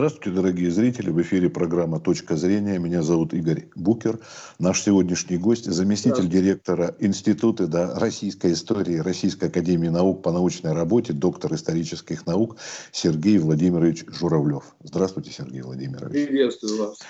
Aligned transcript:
Здравствуйте, 0.00 0.30
дорогие 0.30 0.70
зрители. 0.70 1.10
В 1.10 1.20
эфире 1.20 1.50
программа 1.50 2.00
«Точка 2.00 2.34
зрения». 2.34 2.78
Меня 2.78 3.02
зовут 3.02 3.34
Игорь 3.34 3.66
Букер. 3.74 4.18
Наш 4.58 4.80
сегодняшний 4.80 5.36
гость– 5.36 5.64
заместитель 5.66 6.26
директора 6.26 6.96
Института 7.00 7.66
да, 7.66 7.98
российской 7.98 8.54
истории 8.54 8.96
Российской 8.96 9.50
академии 9.50 9.88
наук 9.88 10.22
по 10.22 10.32
научной 10.32 10.72
работе, 10.72 11.12
доктор 11.12 11.52
исторических 11.52 12.24
наук 12.24 12.56
Сергей 12.92 13.36
Владимирович 13.36 14.06
Журавлев. 14.08 14.74
Здравствуйте, 14.82 15.32
Сергей 15.32 15.60
Владимирович. 15.60 16.28
Приветствую 16.28 16.78
вас. 16.78 17.00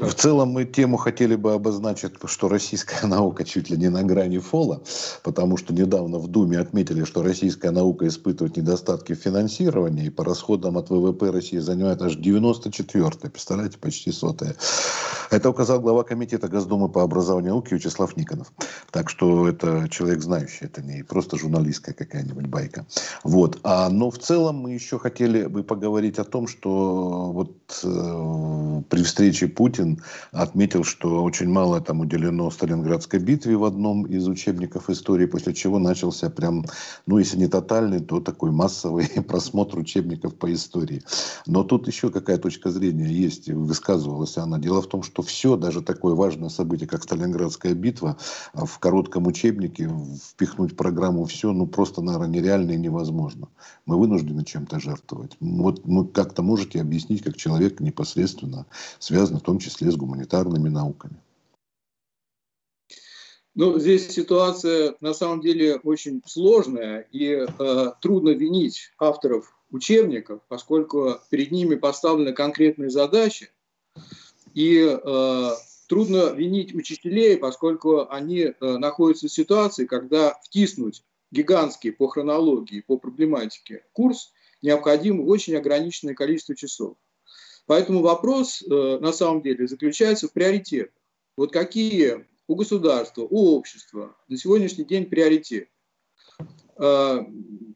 В 0.00 0.12
целом 0.12 0.50
мы 0.50 0.66
тему 0.66 0.98
хотели 0.98 1.36
бы 1.36 1.54
обозначить, 1.54 2.12
что 2.26 2.48
российская 2.48 3.06
наука 3.06 3.44
чуть 3.44 3.70
ли 3.70 3.78
не 3.78 3.88
на 3.88 4.02
грани 4.02 4.38
фола, 4.38 4.82
потому 5.22 5.56
что 5.56 5.72
недавно 5.72 6.18
в 6.18 6.28
Думе 6.28 6.58
отметили, 6.58 7.04
что 7.04 7.22
российская 7.22 7.70
наука 7.70 8.06
испытывает 8.06 8.58
недостатки 8.58 9.14
в 9.14 9.18
финансировании, 9.18 10.06
и 10.06 10.10
по 10.10 10.22
расходам 10.22 10.76
от 10.76 10.90
ВВП 10.90 11.30
России 11.30 11.58
занимает 11.58 12.02
аж 12.02 12.16
94-е, 12.18 13.30
представляете, 13.30 13.78
почти 13.78 14.12
сотое. 14.12 14.54
Это 15.30 15.50
указал 15.50 15.80
глава 15.80 16.04
комитета 16.04 16.48
Госдумы 16.48 16.88
по 16.88 17.02
образованию 17.02 17.50
и 17.50 17.54
науке 17.54 17.74
Вячеслав 17.76 18.16
Никонов. 18.16 18.52
Так 18.90 19.10
что 19.10 19.48
это 19.48 19.88
человек 19.88 20.22
знающий, 20.22 20.66
это 20.66 20.82
не 20.82 21.02
просто 21.02 21.36
журналистская 21.36 21.94
какая-нибудь 21.94 22.46
байка. 22.46 22.86
Вот. 23.24 23.58
А, 23.62 23.88
но 23.88 24.10
в 24.10 24.18
целом 24.18 24.56
мы 24.56 24.72
еще 24.72 24.98
хотели 24.98 25.46
бы 25.46 25.64
поговорить 25.64 26.18
о 26.18 26.24
том, 26.24 26.46
что 26.46 27.32
вот 27.32 27.80
э, 27.82 28.82
при 28.88 29.02
встрече 29.02 29.48
Путина 29.48 29.85
Путин 29.86 30.02
отметил, 30.32 30.84
что 30.84 31.22
очень 31.22 31.48
мало 31.48 31.80
там 31.80 32.00
уделено 32.00 32.50
Сталинградской 32.50 33.20
битве 33.20 33.56
в 33.56 33.64
одном 33.64 34.04
из 34.06 34.26
учебников 34.26 34.90
истории, 34.90 35.26
после 35.26 35.54
чего 35.54 35.78
начался 35.78 36.30
прям, 36.30 36.64
ну 37.06 37.18
если 37.18 37.38
не 37.38 37.46
тотальный, 37.46 38.00
то 38.00 38.20
такой 38.20 38.50
массовый 38.50 39.06
просмотр 39.28 39.78
учебников 39.78 40.34
по 40.34 40.52
истории. 40.52 41.02
Но 41.46 41.62
тут 41.62 41.86
еще 41.86 42.10
какая 42.10 42.38
точка 42.38 42.70
зрения 42.70 43.08
есть, 43.08 43.48
высказывалась 43.48 44.36
она. 44.36 44.58
Дело 44.58 44.82
в 44.82 44.88
том, 44.88 45.02
что 45.02 45.22
все, 45.22 45.56
даже 45.56 45.82
такое 45.82 46.14
важное 46.14 46.48
событие, 46.48 46.88
как 46.88 47.02
Сталинградская 47.02 47.74
битва, 47.74 48.16
в 48.54 48.78
коротком 48.78 49.26
учебнике 49.26 49.90
впихнуть 50.30 50.76
программу 50.76 51.24
все, 51.24 51.52
ну 51.52 51.66
просто, 51.66 52.02
наверное, 52.02 52.28
нереально 52.28 52.72
и 52.72 52.76
невозможно. 52.76 53.48
Мы 53.86 53.98
вынуждены 53.98 54.44
чем-то 54.44 54.80
жертвовать. 54.80 55.36
Вот 55.40 55.80
вы 55.84 56.06
как-то 56.06 56.42
можете 56.42 56.80
объяснить, 56.80 57.22
как 57.22 57.36
человек 57.36 57.80
непосредственно 57.80 58.66
связан 58.98 59.38
в 59.38 59.42
том 59.42 59.58
числе 59.58 59.75
числе 59.76 59.90
с 59.90 59.96
гуманитарными 59.96 60.68
науками. 60.68 61.20
Ну, 63.54 63.78
здесь 63.78 64.10
ситуация 64.10 64.96
на 65.00 65.14
самом 65.14 65.40
деле 65.40 65.76
очень 65.76 66.22
сложная, 66.26 67.08
и 67.10 67.46
э, 67.46 67.92
трудно 68.02 68.30
винить 68.30 68.92
авторов 68.98 69.56
учебников, 69.70 70.42
поскольку 70.48 71.18
перед 71.30 71.50
ними 71.52 71.74
поставлены 71.74 72.32
конкретные 72.34 72.90
задачи, 72.90 73.50
и 74.52 74.78
э, 74.84 75.50
трудно 75.88 76.32
винить 76.32 76.74
учителей, 76.74 77.38
поскольку 77.38 78.06
они 78.10 78.40
э, 78.40 78.52
находятся 78.60 79.28
в 79.28 79.32
ситуации, 79.32 79.86
когда 79.86 80.38
втиснуть 80.42 81.02
гигантский 81.30 81.92
по 81.92 82.08
хронологии, 82.08 82.82
по 82.82 82.98
проблематике 82.98 83.84
курс 83.92 84.32
необходимо 84.60 85.22
очень 85.22 85.56
ограниченное 85.56 86.14
количество 86.14 86.54
часов. 86.54 86.96
Поэтому 87.66 88.00
вопрос 88.00 88.62
э, 88.62 88.98
на 89.00 89.12
самом 89.12 89.42
деле 89.42 89.66
заключается 89.66 90.28
в 90.28 90.32
приоритетах. 90.32 90.94
Вот 91.36 91.52
какие 91.52 92.26
у 92.46 92.54
государства, 92.54 93.22
у 93.22 93.56
общества 93.56 94.16
на 94.28 94.36
сегодняшний 94.36 94.84
день 94.84 95.06
приоритеты? 95.06 95.68
Э, 96.78 97.18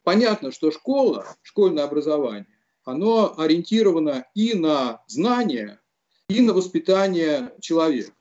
понятно, 0.04 0.52
что 0.52 0.70
школа, 0.70 1.26
школьное 1.42 1.84
образование, 1.84 2.46
оно 2.84 3.34
ориентировано 3.36 4.26
и 4.34 4.54
на 4.54 5.02
знания, 5.08 5.80
и 6.28 6.40
на 6.40 6.54
воспитание 6.54 7.52
человека. 7.60 8.14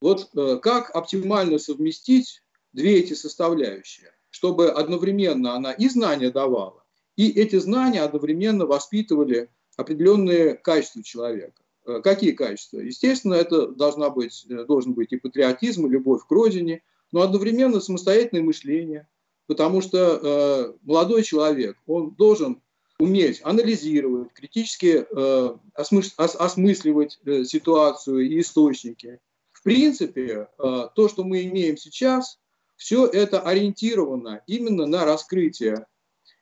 Вот 0.00 0.28
э, 0.36 0.58
как 0.60 0.94
оптимально 0.94 1.58
совместить 1.58 2.42
две 2.74 2.98
эти 2.98 3.14
составляющие, 3.14 4.12
чтобы 4.28 4.70
одновременно 4.70 5.54
она 5.54 5.72
и 5.72 5.88
знания 5.88 6.30
давала, 6.30 6.84
и 7.16 7.30
эти 7.30 7.56
знания 7.56 8.02
одновременно 8.02 8.66
воспитывали 8.66 9.48
определенные 9.76 10.54
качества 10.54 11.02
человека. 11.02 11.62
Э, 11.86 12.00
какие 12.02 12.32
качества? 12.32 12.78
Естественно, 12.78 13.34
это 13.34 13.68
должна 13.68 14.10
быть, 14.10 14.46
э, 14.48 14.64
должен 14.64 14.94
быть 14.94 15.12
и 15.12 15.16
патриотизм, 15.16 15.86
и 15.86 15.90
любовь 15.90 16.22
к 16.26 16.30
родине, 16.30 16.82
но 17.12 17.22
одновременно 17.22 17.80
самостоятельное 17.80 18.42
мышление, 18.42 19.08
потому 19.46 19.80
что 19.80 19.98
э, 19.98 20.72
молодой 20.82 21.22
человек, 21.22 21.76
он 21.86 22.10
должен 22.14 22.62
уметь 22.98 23.40
анализировать, 23.42 24.32
критически 24.32 25.04
э, 25.08 25.56
осмыс, 25.74 26.14
ос, 26.16 26.36
осмысливать 26.36 27.18
э, 27.24 27.44
ситуацию 27.44 28.20
и 28.20 28.40
источники. 28.40 29.20
В 29.52 29.62
принципе, 29.62 30.48
э, 30.58 30.88
то, 30.94 31.08
что 31.08 31.24
мы 31.24 31.44
имеем 31.44 31.76
сейчас, 31.76 32.38
все 32.76 33.06
это 33.06 33.40
ориентировано 33.40 34.42
именно 34.46 34.86
на 34.86 35.04
раскрытие 35.04 35.86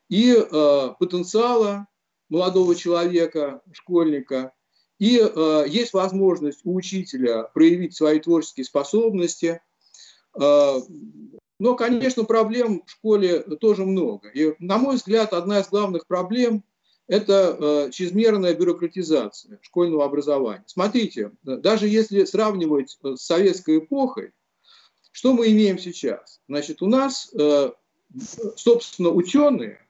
и 0.08 0.34
э, 0.34 0.88
потенциала 0.98 1.86
молодого 2.32 2.74
человека, 2.74 3.60
школьника, 3.72 4.52
и 4.98 5.20
э, 5.20 5.64
есть 5.68 5.92
возможность 5.92 6.60
у 6.64 6.74
учителя 6.74 7.42
проявить 7.42 7.94
свои 7.94 8.20
творческие 8.20 8.64
способности. 8.64 9.60
Э, 10.40 10.78
но, 11.58 11.74
конечно, 11.76 12.24
проблем 12.24 12.84
в 12.86 12.90
школе 12.90 13.40
тоже 13.60 13.84
много. 13.84 14.28
И, 14.28 14.54
на 14.60 14.78
мой 14.78 14.96
взгляд, 14.96 15.34
одна 15.34 15.60
из 15.60 15.68
главных 15.68 16.06
проблем– 16.06 16.64
это 17.06 17.56
э, 17.60 17.90
чрезмерная 17.90 18.54
бюрократизация 18.54 19.58
школьного 19.60 20.06
образования. 20.06 20.64
Смотрите, 20.66 21.32
даже 21.42 21.86
если 21.86 22.24
сравнивать 22.24 22.98
с 23.02 23.20
советской 23.20 23.78
эпохой, 23.78 24.32
что 25.10 25.34
мы 25.34 25.50
имеем 25.50 25.78
сейчас? 25.78 26.40
Значит, 26.48 26.80
у 26.80 26.86
нас, 26.86 27.30
э, 27.34 27.72
собственно, 28.56 29.10
ученые 29.10 29.82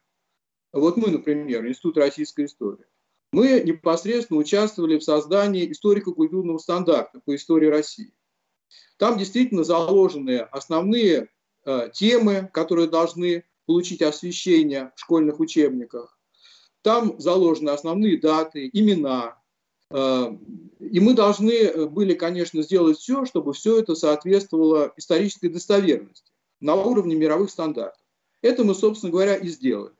вот 0.72 0.96
мы, 0.96 1.10
например, 1.10 1.66
Институт 1.66 1.98
российской 1.98 2.46
истории, 2.46 2.86
мы 3.32 3.62
непосредственно 3.64 4.40
участвовали 4.40 4.98
в 4.98 5.04
создании 5.04 5.70
историко-культурного 5.70 6.58
стандарта 6.58 7.20
по 7.24 7.34
истории 7.34 7.66
России. 7.66 8.12
Там 8.98 9.18
действительно 9.18 9.64
заложены 9.64 10.38
основные 10.38 11.28
э, 11.64 11.88
темы, 11.92 12.50
которые 12.52 12.88
должны 12.88 13.44
получить 13.66 14.02
освещение 14.02 14.92
в 14.96 15.00
школьных 15.00 15.40
учебниках. 15.40 16.18
Там 16.82 17.18
заложены 17.18 17.70
основные 17.70 18.20
даты, 18.20 18.68
имена. 18.72 19.38
Э, 19.90 20.26
и 20.78 21.00
мы 21.00 21.14
должны 21.14 21.86
были, 21.86 22.14
конечно, 22.14 22.62
сделать 22.62 22.98
все, 22.98 23.24
чтобы 23.24 23.54
все 23.54 23.78
это 23.80 23.94
соответствовало 23.94 24.92
исторической 24.96 25.48
достоверности 25.48 26.32
на 26.60 26.74
уровне 26.74 27.14
мировых 27.14 27.50
стандартов. 27.50 28.04
Это 28.42 28.62
мы, 28.62 28.74
собственно 28.74 29.10
говоря, 29.10 29.36
и 29.36 29.48
сделали. 29.48 29.94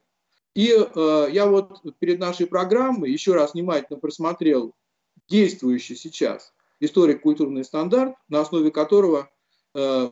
И 0.55 0.71
э, 0.71 1.29
я 1.33 1.47
вот 1.47 1.83
перед 1.99 2.19
нашей 2.19 2.47
программой 2.47 3.11
еще 3.11 3.35
раз 3.35 3.55
внимательно 3.55 3.99
просмотрел 3.99 4.75
действующий 5.29 5.97
сейчас 5.97 6.53
историко-культурный 6.81 7.65
стандарт, 7.65 8.15
на 8.29 8.41
основе 8.41 8.71
которого 8.71 9.31
э, 9.75 10.11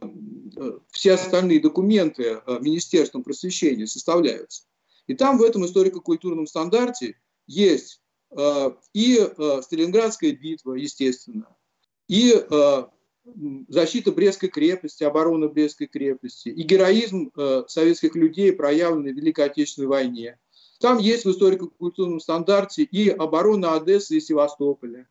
э, 0.57 0.79
все 0.91 1.13
остальные 1.13 1.61
документы 1.61 2.23
э, 2.23 2.59
Министерством 2.61 3.23
просвещения 3.23 3.87
составляются. 3.87 4.65
И 5.07 5.15
там 5.15 5.39
в 5.39 5.43
этом 5.43 5.67
историко-культурном 5.67 6.47
стандарте 6.47 7.17
есть 7.47 8.01
э, 8.31 8.71
и 8.95 9.19
э, 9.19 9.63
Сталинградская 9.63 10.33
битва, 10.33 10.75
естественно, 10.75 11.55
и 12.09 12.33
э, 12.33 12.85
защита 13.69 14.13
Брестской 14.13 14.49
крепости, 14.49 15.05
оборона 15.05 15.49
Брестской 15.49 15.87
крепости 15.87 16.49
и 16.49 16.63
героизм 16.63 17.31
э, 17.37 17.65
советских 17.69 18.15
людей, 18.15 18.53
проявленный 18.53 19.13
в 19.13 19.17
Великой 19.17 19.47
Отечественной 19.47 19.89
войне. 19.89 20.39
Там 20.81 20.99
есть 20.99 21.25
в 21.25 21.31
историко-культурном 21.31 22.21
стандарте 22.21 22.83
и 22.83 23.11
оборона 23.11 23.75
Одессы 23.75 24.17
и 24.17 24.21
Севастополя. 24.21 25.09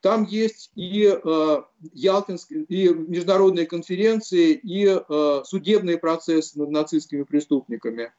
Там 0.00 0.24
есть 0.24 0.70
и, 0.74 1.04
э, 1.04 1.62
Ялтинские, 1.92 2.64
и 2.64 2.88
международные 2.88 3.66
конференции, 3.66 4.52
и 4.52 4.86
э, 4.86 5.42
судебные 5.44 5.98
процессы 5.98 6.58
над 6.58 6.70
нацистскими 6.70 7.22
преступниками. 7.22 8.12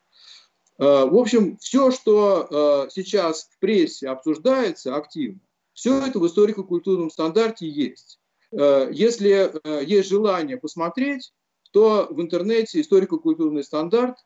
Э, 0.80 1.06
в 1.06 1.18
общем, 1.18 1.58
все, 1.58 1.92
что 1.92 2.48
э, 2.88 2.90
сейчас 2.92 3.50
в 3.52 3.60
прессе 3.60 4.08
обсуждается 4.10 4.96
активно, 4.96 5.40
все 5.74 6.00
это 6.00 6.20
в 6.20 6.28
историко-культурном 6.28 7.10
стандарте 7.10 7.68
есть. 7.68 8.20
Э, 8.52 8.90
если 8.92 9.52
э, 9.64 9.84
есть 9.84 10.10
желание 10.10 10.58
посмотреть, 10.58 11.34
то 11.72 12.08
в 12.10 12.22
интернете 12.22 12.82
историко-культурный 12.82 13.64
стандарт, 13.64 14.18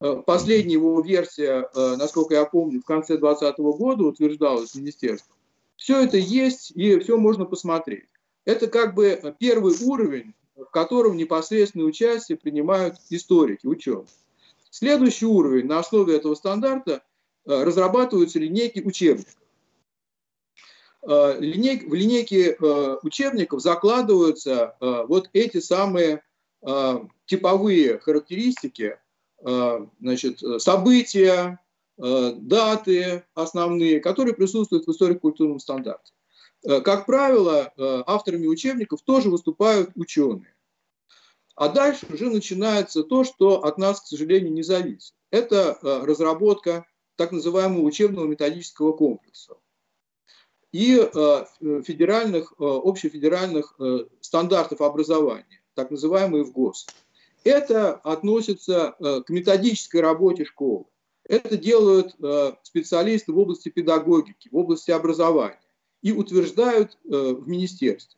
э, 0.00 0.22
последняя 0.26 0.74
его 0.74 1.00
версия, 1.00 1.68
насколько 1.74 2.34
я 2.34 2.44
помню, 2.44 2.80
в 2.80 2.84
конце 2.84 3.16
2020 3.16 3.58
года 3.78 4.04
утверждалась 4.04 4.74
министерством. 4.74 5.36
Все 5.76 6.02
это 6.02 6.16
есть 6.16 6.70
и 6.72 6.98
все 6.98 7.16
можно 7.16 7.44
посмотреть. 7.44 8.08
Это 8.44 8.66
как 8.66 8.94
бы 8.94 9.34
первый 9.38 9.74
уровень, 9.82 10.34
в 10.54 10.66
котором 10.66 11.16
непосредственное 11.16 11.86
участие 11.86 12.38
принимают 12.38 12.96
историки, 13.10 13.66
ученые. 13.66 14.06
Следующий 14.70 15.26
уровень 15.26 15.66
на 15.66 15.78
основе 15.78 16.16
этого 16.16 16.34
стандарта 16.34 17.02
разрабатываются 17.44 18.38
линейки 18.38 18.80
учебников. 18.80 19.41
В 21.02 21.36
линейке 21.40 22.56
учебников 23.02 23.60
закладываются 23.60 24.76
вот 24.80 25.28
эти 25.32 25.58
самые 25.60 26.22
типовые 27.26 27.98
характеристики, 27.98 28.98
значит, 30.00 30.40
события, 30.62 31.58
даты 31.98 33.24
основные, 33.34 34.00
которые 34.00 34.34
присутствуют 34.34 34.86
в 34.86 34.90
историко-культурном 34.90 35.58
стандарте. 35.58 36.12
Как 36.62 37.06
правило, 37.06 37.72
авторами 38.06 38.46
учебников 38.46 39.02
тоже 39.02 39.28
выступают 39.28 39.90
ученые. 39.96 40.54
А 41.56 41.68
дальше 41.68 42.06
уже 42.12 42.30
начинается 42.30 43.02
то, 43.02 43.24
что 43.24 43.64
от 43.64 43.76
нас, 43.76 44.00
к 44.00 44.06
сожалению, 44.06 44.52
не 44.52 44.62
зависит. 44.62 45.14
Это 45.30 45.76
разработка 45.82 46.86
так 47.16 47.32
называемого 47.32 47.82
учебного 47.82 48.26
методического 48.26 48.92
комплекса 48.92 49.56
и 50.72 50.98
э, 50.98 51.44
федеральных, 51.84 52.54
э, 52.58 52.64
общефедеральных 52.64 53.74
э, 53.78 54.06
стандартов 54.20 54.80
образования, 54.80 55.60
так 55.74 55.90
называемые 55.90 56.44
ВГОС. 56.44 56.86
Это 57.44 57.94
относится 57.94 58.94
к 59.00 59.28
методической 59.28 60.00
работе 60.00 60.44
школы. 60.44 60.84
Это 61.24 61.56
делают 61.56 62.14
специалисты 62.62 63.32
в 63.32 63.38
области 63.38 63.68
педагогики, 63.68 64.48
в 64.48 64.56
области 64.56 64.92
образования 64.92 65.60
и 66.02 66.12
утверждают 66.12 66.96
в 67.02 67.48
министерстве. 67.48 68.16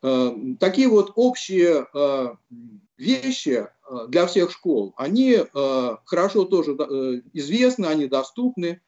Такие 0.00 0.86
вот 0.86 1.10
общие 1.16 1.88
вещи 2.96 3.66
для 4.06 4.28
всех 4.28 4.52
школ, 4.52 4.94
они 4.96 5.38
хорошо 6.04 6.44
тоже 6.44 6.76
известны, 7.32 7.86
они 7.86 8.06
доступны, 8.06 8.80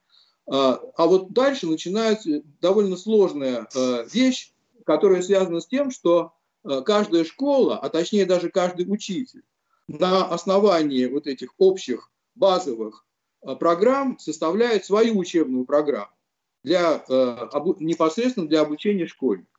а, 0.45 0.81
а 0.97 1.07
вот 1.07 1.31
дальше 1.31 1.67
начинается 1.67 2.41
довольно 2.59 2.97
сложная 2.97 3.67
э, 3.73 4.05
вещь, 4.11 4.51
которая 4.85 5.21
связана 5.21 5.61
с 5.61 5.67
тем, 5.67 5.91
что 5.91 6.33
э, 6.63 6.81
каждая 6.85 7.23
школа, 7.23 7.77
а 7.77 7.89
точнее 7.89 8.25
даже 8.25 8.49
каждый 8.49 8.85
учитель, 8.91 9.43
на 9.87 10.25
основании 10.25 11.05
вот 11.05 11.27
этих 11.27 11.53
общих 11.57 12.11
базовых 12.35 13.05
э, 13.41 13.55
программ 13.55 14.19
составляет 14.19 14.85
свою 14.85 15.17
учебную 15.17 15.65
программу 15.65 16.11
для, 16.63 17.03
непосредственно 17.79 18.47
для 18.47 18.61
обучения 18.61 19.05
школьников. 19.05 19.49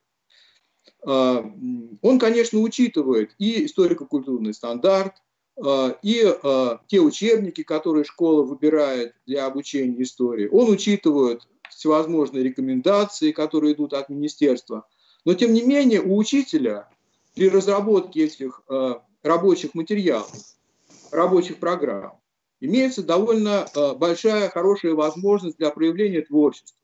Он, 1.03 2.17
конечно, 2.19 2.57
учитывает 2.59 3.35
и 3.37 3.65
историко-культурный 3.65 4.55
стандарт, 4.55 5.13
а, 5.13 5.24
и 5.57 6.37
а, 6.43 6.79
те 6.87 6.99
учебники, 6.99 7.63
которые 7.63 8.03
школа 8.03 8.43
выбирает 8.43 9.15
для 9.25 9.45
обучения 9.45 10.01
истории, 10.01 10.47
он 10.47 10.69
учитывает 10.69 11.47
всевозможные 11.69 12.43
рекомендации, 12.43 13.31
которые 13.31 13.73
идут 13.73 13.93
от 13.93 14.09
министерства. 14.09 14.87
Но, 15.23 15.33
тем 15.33 15.53
не 15.53 15.63
менее, 15.63 16.01
у 16.01 16.17
учителя 16.17 16.89
при 17.35 17.49
разработке 17.49 18.25
этих 18.25 18.61
а, 18.67 19.01
рабочих 19.23 19.75
материалов, 19.75 20.31
рабочих 21.11 21.57
программ, 21.57 22.19
имеется 22.59 23.03
довольно 23.03 23.67
большая, 23.97 24.49
хорошая 24.49 24.93
возможность 24.93 25.57
для 25.57 25.71
проявления 25.71 26.21
творчества. 26.21 26.77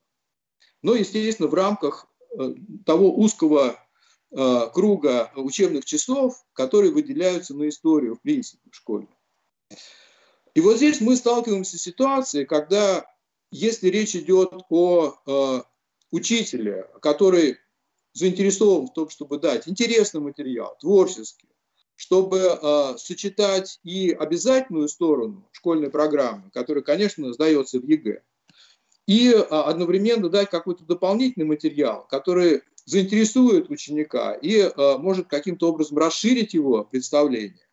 Но, 0.81 0.95
естественно, 0.95 1.47
в 1.49 1.53
рамках 1.53 2.07
того 2.85 3.13
узкого 3.15 3.77
круга 4.33 5.31
учебных 5.35 5.83
часов, 5.83 6.41
которые 6.53 6.91
выделяются 6.91 7.53
на 7.53 7.67
историю, 7.67 8.15
в 8.15 8.21
принципе, 8.21 8.69
в 8.71 8.75
школе. 8.75 9.07
И 10.53 10.61
вот 10.61 10.77
здесь 10.77 10.99
мы 10.99 11.15
сталкиваемся 11.15 11.77
с 11.77 11.81
ситуацией, 11.81 12.45
когда, 12.45 13.05
если 13.51 13.87
речь 13.87 14.15
идет 14.15 14.51
о 14.69 15.15
э, 15.25 15.61
учителе, 16.11 16.87
который 17.01 17.57
заинтересован 18.13 18.87
в 18.87 18.93
том, 18.93 19.09
чтобы 19.09 19.39
дать 19.39 19.67
интересный 19.67 20.19
материал, 20.19 20.75
творческий, 20.79 21.47
чтобы 21.95 22.39
э, 22.39 22.97
сочетать 22.97 23.79
и 23.83 24.11
обязательную 24.11 24.89
сторону 24.89 25.47
школьной 25.53 25.89
программы, 25.89 26.49
которая, 26.51 26.83
конечно, 26.83 27.31
сдается 27.31 27.79
в 27.79 27.85
ЕГЭ, 27.85 28.21
и 29.07 29.29
э, 29.29 29.39
одновременно 29.39 30.29
дать 30.29 30.49
какой-то 30.49 30.83
дополнительный 30.83 31.45
материал, 31.45 32.05
который 32.09 32.61
заинтересует 32.85 33.69
ученика 33.69 34.33
и 34.33 34.57
э, 34.57 34.97
может 34.97 35.27
каким-то 35.27 35.69
образом 35.69 35.97
расширить 35.97 36.53
его 36.53 36.83
представление. 36.83 37.67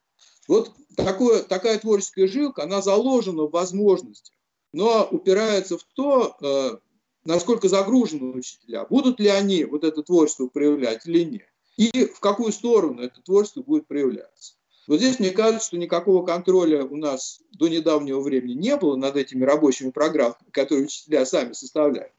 Вот 0.46 0.72
такое, 0.96 1.42
такая 1.42 1.78
творческая 1.78 2.26
жилка, 2.26 2.62
она 2.62 2.80
заложена 2.80 3.44
в 3.44 3.50
возможностях, 3.50 4.34
но 4.72 5.06
упирается 5.10 5.78
в 5.78 5.84
то, 5.94 6.36
э, 6.40 6.76
насколько 7.24 7.68
загружены 7.68 8.32
учителя, 8.34 8.84
будут 8.84 9.20
ли 9.20 9.28
они 9.28 9.64
вот 9.64 9.84
это 9.84 10.02
творчество 10.02 10.46
проявлять 10.46 11.06
или 11.06 11.24
нет, 11.24 11.48
и 11.76 12.06
в 12.06 12.20
какую 12.20 12.52
сторону 12.52 13.02
это 13.02 13.20
творчество 13.22 13.62
будет 13.62 13.86
проявляться. 13.86 14.54
Вот 14.88 15.00
здесь 15.00 15.18
мне 15.18 15.30
кажется, 15.30 15.66
что 15.68 15.76
никакого 15.76 16.24
контроля 16.24 16.82
у 16.82 16.96
нас 16.96 17.40
до 17.52 17.68
недавнего 17.68 18.20
времени 18.20 18.54
не 18.54 18.74
было 18.76 18.96
над 18.96 19.16
этими 19.16 19.44
рабочими 19.44 19.90
программами, 19.90 20.50
которые 20.50 20.86
учителя 20.86 21.26
сами 21.26 21.52
составляют. 21.52 22.14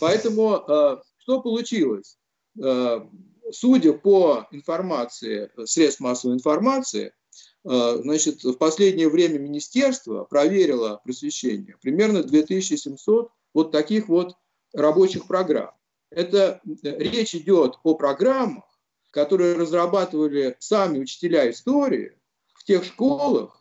Поэтому 0.00 0.56
э, 0.56 0.96
что 1.18 1.42
получилось? 1.42 2.16
Э, 2.62 3.00
судя 3.52 3.92
по 3.92 4.46
информации 4.50 5.50
средств 5.64 6.00
массовой 6.00 6.34
информации, 6.34 7.12
э, 7.64 7.98
значит, 8.02 8.44
в 8.44 8.54
последнее 8.54 9.08
время 9.08 9.38
министерство 9.38 10.24
проверило 10.24 11.00
просвещение 11.04 11.76
примерно 11.82 12.22
2700 12.22 13.30
вот 13.52 13.72
таких 13.72 14.08
вот 14.08 14.36
рабочих 14.72 15.26
программ. 15.26 15.72
Это 16.10 16.60
э, 16.64 16.98
речь 16.98 17.34
идет 17.34 17.78
о 17.82 17.94
программах, 17.94 18.64
которые 19.10 19.54
разрабатывали 19.54 20.56
сами 20.58 20.98
учителя 20.98 21.50
истории 21.50 22.16
в 22.54 22.64
тех 22.64 22.84
школах, 22.84 23.60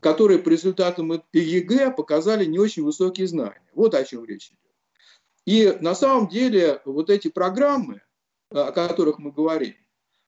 которые 0.00 0.38
по 0.38 0.48
результатам 0.48 1.20
ЕГЭ 1.32 1.90
показали 1.90 2.44
не 2.44 2.58
очень 2.58 2.84
высокие 2.84 3.26
знания. 3.26 3.60
Вот 3.74 3.94
о 3.94 4.04
чем 4.04 4.24
речь 4.24 4.48
идет. 4.48 4.67
И 5.48 5.78
на 5.80 5.94
самом 5.94 6.28
деле 6.28 6.82
вот 6.84 7.08
эти 7.08 7.28
программы, 7.28 8.02
э, 8.50 8.58
о 8.58 8.70
которых 8.70 9.18
мы 9.18 9.32
говорим, 9.32 9.76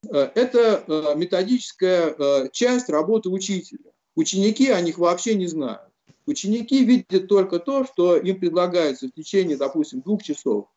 э, 0.09 0.31
это 0.35 0.83
э, 0.87 1.15
методическая 1.15 2.49
часть 2.53 2.89
работы 2.89 3.29
учителя. 3.29 3.93
Ученики 4.15 4.71
о 4.71 4.81
них 4.81 4.97
вообще 4.97 5.35
не 5.35 5.47
знают. 5.47 5.93
Ученики 6.25 6.83
видят 6.87 7.29
только 7.29 7.59
то, 7.59 7.85
что 7.85 8.17
им 8.17 8.41
предлагается 8.41 9.09
в 9.09 9.11
течение, 9.13 9.59
допустим, 9.59 10.01
двух 10.01 10.23
часов 10.23 10.69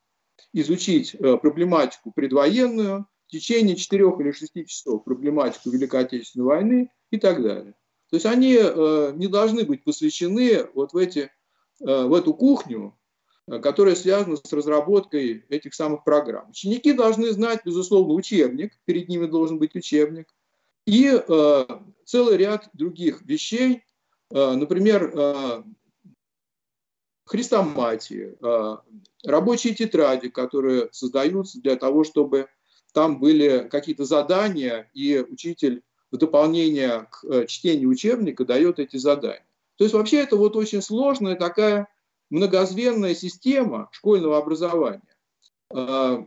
изучить 0.52 1.18
проблематику 1.18 2.12
предвоенную, 2.12 3.08
в 3.28 3.32
течение 3.32 3.78
четырех 3.78 4.20
или 4.20 4.32
шести 4.32 4.66
часов 4.66 5.06
проблематику 5.06 5.70
Великой 5.70 6.02
Отечественной 6.02 6.46
войны 6.46 6.92
и 7.12 7.18
так 7.18 7.42
далее. 7.42 7.76
То 8.10 8.18
есть 8.18 8.26
они 8.26 8.56
не 8.56 9.28
должны 9.28 9.64
быть 9.64 9.86
посвящены 9.86 10.68
вот 10.74 10.92
в, 10.92 10.98
эти, 10.98 11.32
в 11.80 12.14
эту 12.14 12.34
кухню, 12.34 12.94
которая 13.48 13.96
связана 13.96 14.38
с 14.38 14.54
разработкой 14.54 15.46
этих 15.50 15.74
самых 15.74 16.04
программ. 16.04 16.50
Ученики 16.50 16.94
должны 16.94 17.32
знать, 17.32 17.62
безусловно, 17.66 18.14
учебник, 18.14 18.74
перед 18.86 19.10
ними 19.10 19.26
должен 19.26 19.60
быть 19.60 19.76
учебник, 19.76 20.34
и 20.86 21.12
э, 21.16 21.66
целый 22.06 22.38
ряд 22.38 22.70
других 22.74 23.22
вещей, 23.24 23.84
э, 24.32 24.54
например, 24.54 25.12
э, 25.14 25.64
хрестоматии, 27.26 28.36
э, 28.42 28.78
рабочие 29.26 29.74
тетради, 29.74 30.30
которые 30.30 30.90
создаются 30.92 31.62
для 31.62 31.76
того, 31.76 32.04
чтобы 32.04 32.48
там 32.94 33.20
были 33.20 33.68
какие-то 33.70 34.06
задания, 34.06 34.90
и 34.94 35.20
учитель 35.20 35.84
в 36.12 36.18
дополнение 36.18 37.08
к 37.10 37.24
э, 37.24 37.48
чтению 37.48 37.90
учебника 37.90 38.46
дает 38.46 38.80
эти 38.80 38.98
задания. 38.98 39.46
То 39.78 39.86
есть 39.86 39.94
вообще 39.94 40.18
это 40.18 40.36
вот 40.36 40.56
очень 40.56 40.82
сложная 40.82 41.36
такая 41.36 41.88
многозвенная 42.34 43.14
система 43.14 43.90
школьного 43.92 44.40
образования, 44.40 45.04
э, 45.70 46.26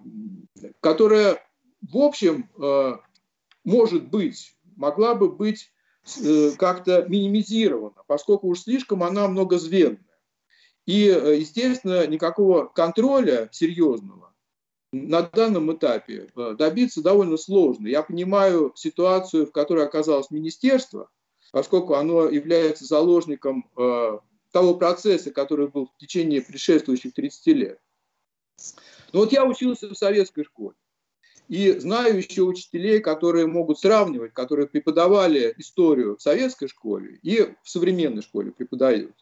которая, 0.80 1.44
в 1.82 1.98
общем, 1.98 2.48
э, 2.62 2.92
может 3.64 4.08
быть, 4.08 4.56
могла 4.76 5.16
бы 5.16 5.28
быть 5.28 5.72
э, 6.22 6.52
как-то 6.56 7.04
минимизирована, 7.08 8.04
поскольку 8.06 8.46
уж 8.46 8.60
слишком 8.60 9.02
она 9.02 9.26
многозвенная. 9.26 9.98
И, 10.86 11.00
естественно, 11.00 12.06
никакого 12.06 12.66
контроля 12.66 13.48
серьезного 13.50 14.32
на 14.92 15.22
данном 15.22 15.74
этапе 15.74 16.28
добиться 16.56 17.02
довольно 17.02 17.36
сложно. 17.36 17.88
Я 17.88 18.04
понимаю 18.04 18.72
ситуацию, 18.76 19.46
в 19.46 19.50
которой 19.50 19.84
оказалось 19.84 20.30
министерство, 20.30 21.10
поскольку 21.50 21.94
оно 21.94 22.28
является 22.28 22.84
заложником 22.84 23.68
того 24.56 24.72
процесса, 24.72 25.30
который 25.32 25.68
был 25.68 25.88
в 25.88 25.98
течение 25.98 26.40
предшествующих 26.40 27.12
30 27.12 27.46
лет. 27.48 27.78
Но 29.12 29.20
вот 29.20 29.30
я 29.30 29.44
учился 29.44 29.86
в 29.86 29.94
советской 29.94 30.44
школе. 30.44 30.76
И 31.46 31.72
знаю 31.72 32.16
еще 32.16 32.40
учителей, 32.40 33.00
которые 33.00 33.46
могут 33.48 33.78
сравнивать, 33.78 34.32
которые 34.32 34.66
преподавали 34.66 35.52
историю 35.58 36.16
в 36.16 36.22
советской 36.22 36.68
школе 36.68 37.18
и 37.22 37.52
в 37.62 37.68
современной 37.68 38.22
школе 38.22 38.50
преподают. 38.50 39.12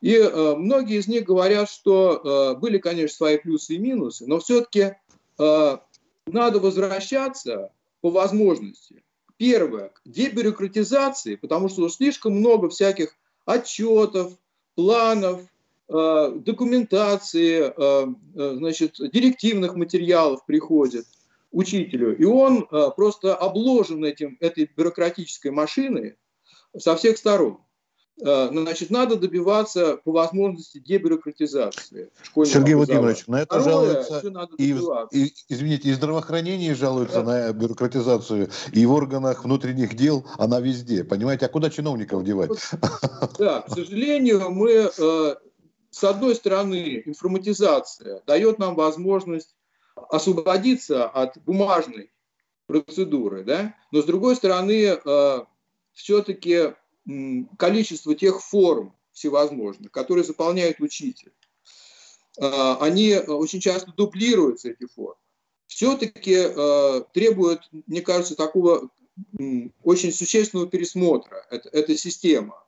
И 0.00 0.14
э, 0.14 0.54
многие 0.54 0.98
из 0.98 1.08
них 1.08 1.24
говорят, 1.24 1.68
что 1.68 2.54
э, 2.54 2.60
были, 2.60 2.78
конечно, 2.78 3.16
свои 3.16 3.38
плюсы 3.38 3.74
и 3.74 3.78
минусы, 3.78 4.28
но 4.28 4.38
все-таки 4.38 4.94
э, 5.40 5.78
надо 6.26 6.60
возвращаться 6.60 7.72
по 8.00 8.10
возможности. 8.10 9.02
Первое, 9.38 9.88
к 9.88 10.02
дебюрократизации, 10.04 11.34
потому 11.34 11.68
что 11.68 11.88
слишком 11.88 12.34
много 12.34 12.68
всяких 12.68 13.16
отчетов, 13.44 14.34
планов, 14.74 15.42
э, 15.88 16.32
документации, 16.36 17.60
э, 17.60 18.06
э, 18.34 18.54
значит, 18.56 18.96
директивных 18.98 19.74
материалов 19.74 20.44
приходит 20.46 21.06
учителю, 21.50 22.16
и 22.16 22.24
он 22.24 22.66
просто 22.96 23.34
обложен 23.36 24.02
этим, 24.06 24.38
этой 24.40 24.70
бюрократической 24.74 25.50
машиной 25.50 26.16
со 26.78 26.96
всех 26.96 27.18
сторон. 27.18 27.58
Э, 28.20 28.48
значит, 28.52 28.90
надо 28.90 29.16
добиваться 29.16 29.96
по 29.96 30.12
возможности 30.12 30.78
дебюрократизации. 30.78 32.10
Сергей 32.44 32.74
Владимирович, 32.74 33.26
на 33.26 33.42
это 33.42 33.58
Второе, 33.58 34.04
жалуются 34.04 34.56
и, 34.58 34.70
и, 35.12 35.34
извините, 35.48 35.88
и 35.88 35.92
здравоохранение 35.92 36.74
жалуются 36.74 37.22
да. 37.22 37.48
на 37.48 37.52
бюрократизацию, 37.52 38.50
и 38.72 38.86
в 38.86 38.92
органах 38.92 39.44
внутренних 39.44 39.96
дел 39.96 40.26
она 40.38 40.60
везде. 40.60 41.04
Понимаете, 41.04 41.46
а 41.46 41.48
куда 41.48 41.70
чиновников 41.70 42.24
девать? 42.24 42.50
Да, 43.38 43.62
к 43.62 43.70
сожалению, 43.70 44.50
мы, 44.50 44.90
э, 44.96 45.34
с 45.90 46.04
одной 46.04 46.34
стороны, 46.34 47.02
информатизация 47.06 48.22
дает 48.26 48.58
нам 48.58 48.74
возможность 48.74 49.56
освободиться 49.94 51.08
от 51.08 51.38
бумажной 51.38 52.12
процедуры, 52.66 53.42
да? 53.42 53.74
но 53.90 54.02
с 54.02 54.04
другой 54.04 54.36
стороны, 54.36 54.98
э, 55.04 55.40
все-таки 55.92 56.74
количество 57.58 58.14
тех 58.14 58.42
форм 58.42 58.94
всевозможных, 59.12 59.90
которые 59.90 60.24
заполняет 60.24 60.80
учитель, 60.80 61.32
а, 62.38 62.76
они 62.80 63.16
очень 63.16 63.60
часто 63.60 63.92
дублируются, 63.96 64.70
эти 64.70 64.86
формы. 64.86 65.16
Все-таки 65.66 66.36
а, 66.36 67.00
требуют, 67.12 67.68
мне 67.86 68.00
кажется, 68.00 68.36
такого 68.36 68.90
очень 69.82 70.12
существенного 70.12 70.68
пересмотра. 70.68 71.46
Это, 71.50 71.68
это 71.68 71.96
система 71.96 72.64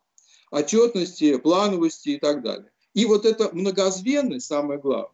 отчетности, 0.50 1.36
плановости 1.38 2.10
и 2.10 2.18
так 2.18 2.42
далее. 2.42 2.70
И 2.92 3.06
вот 3.06 3.26
эта 3.26 3.50
многозвенность, 3.52 4.46
самое 4.46 4.78
главное. 4.78 5.10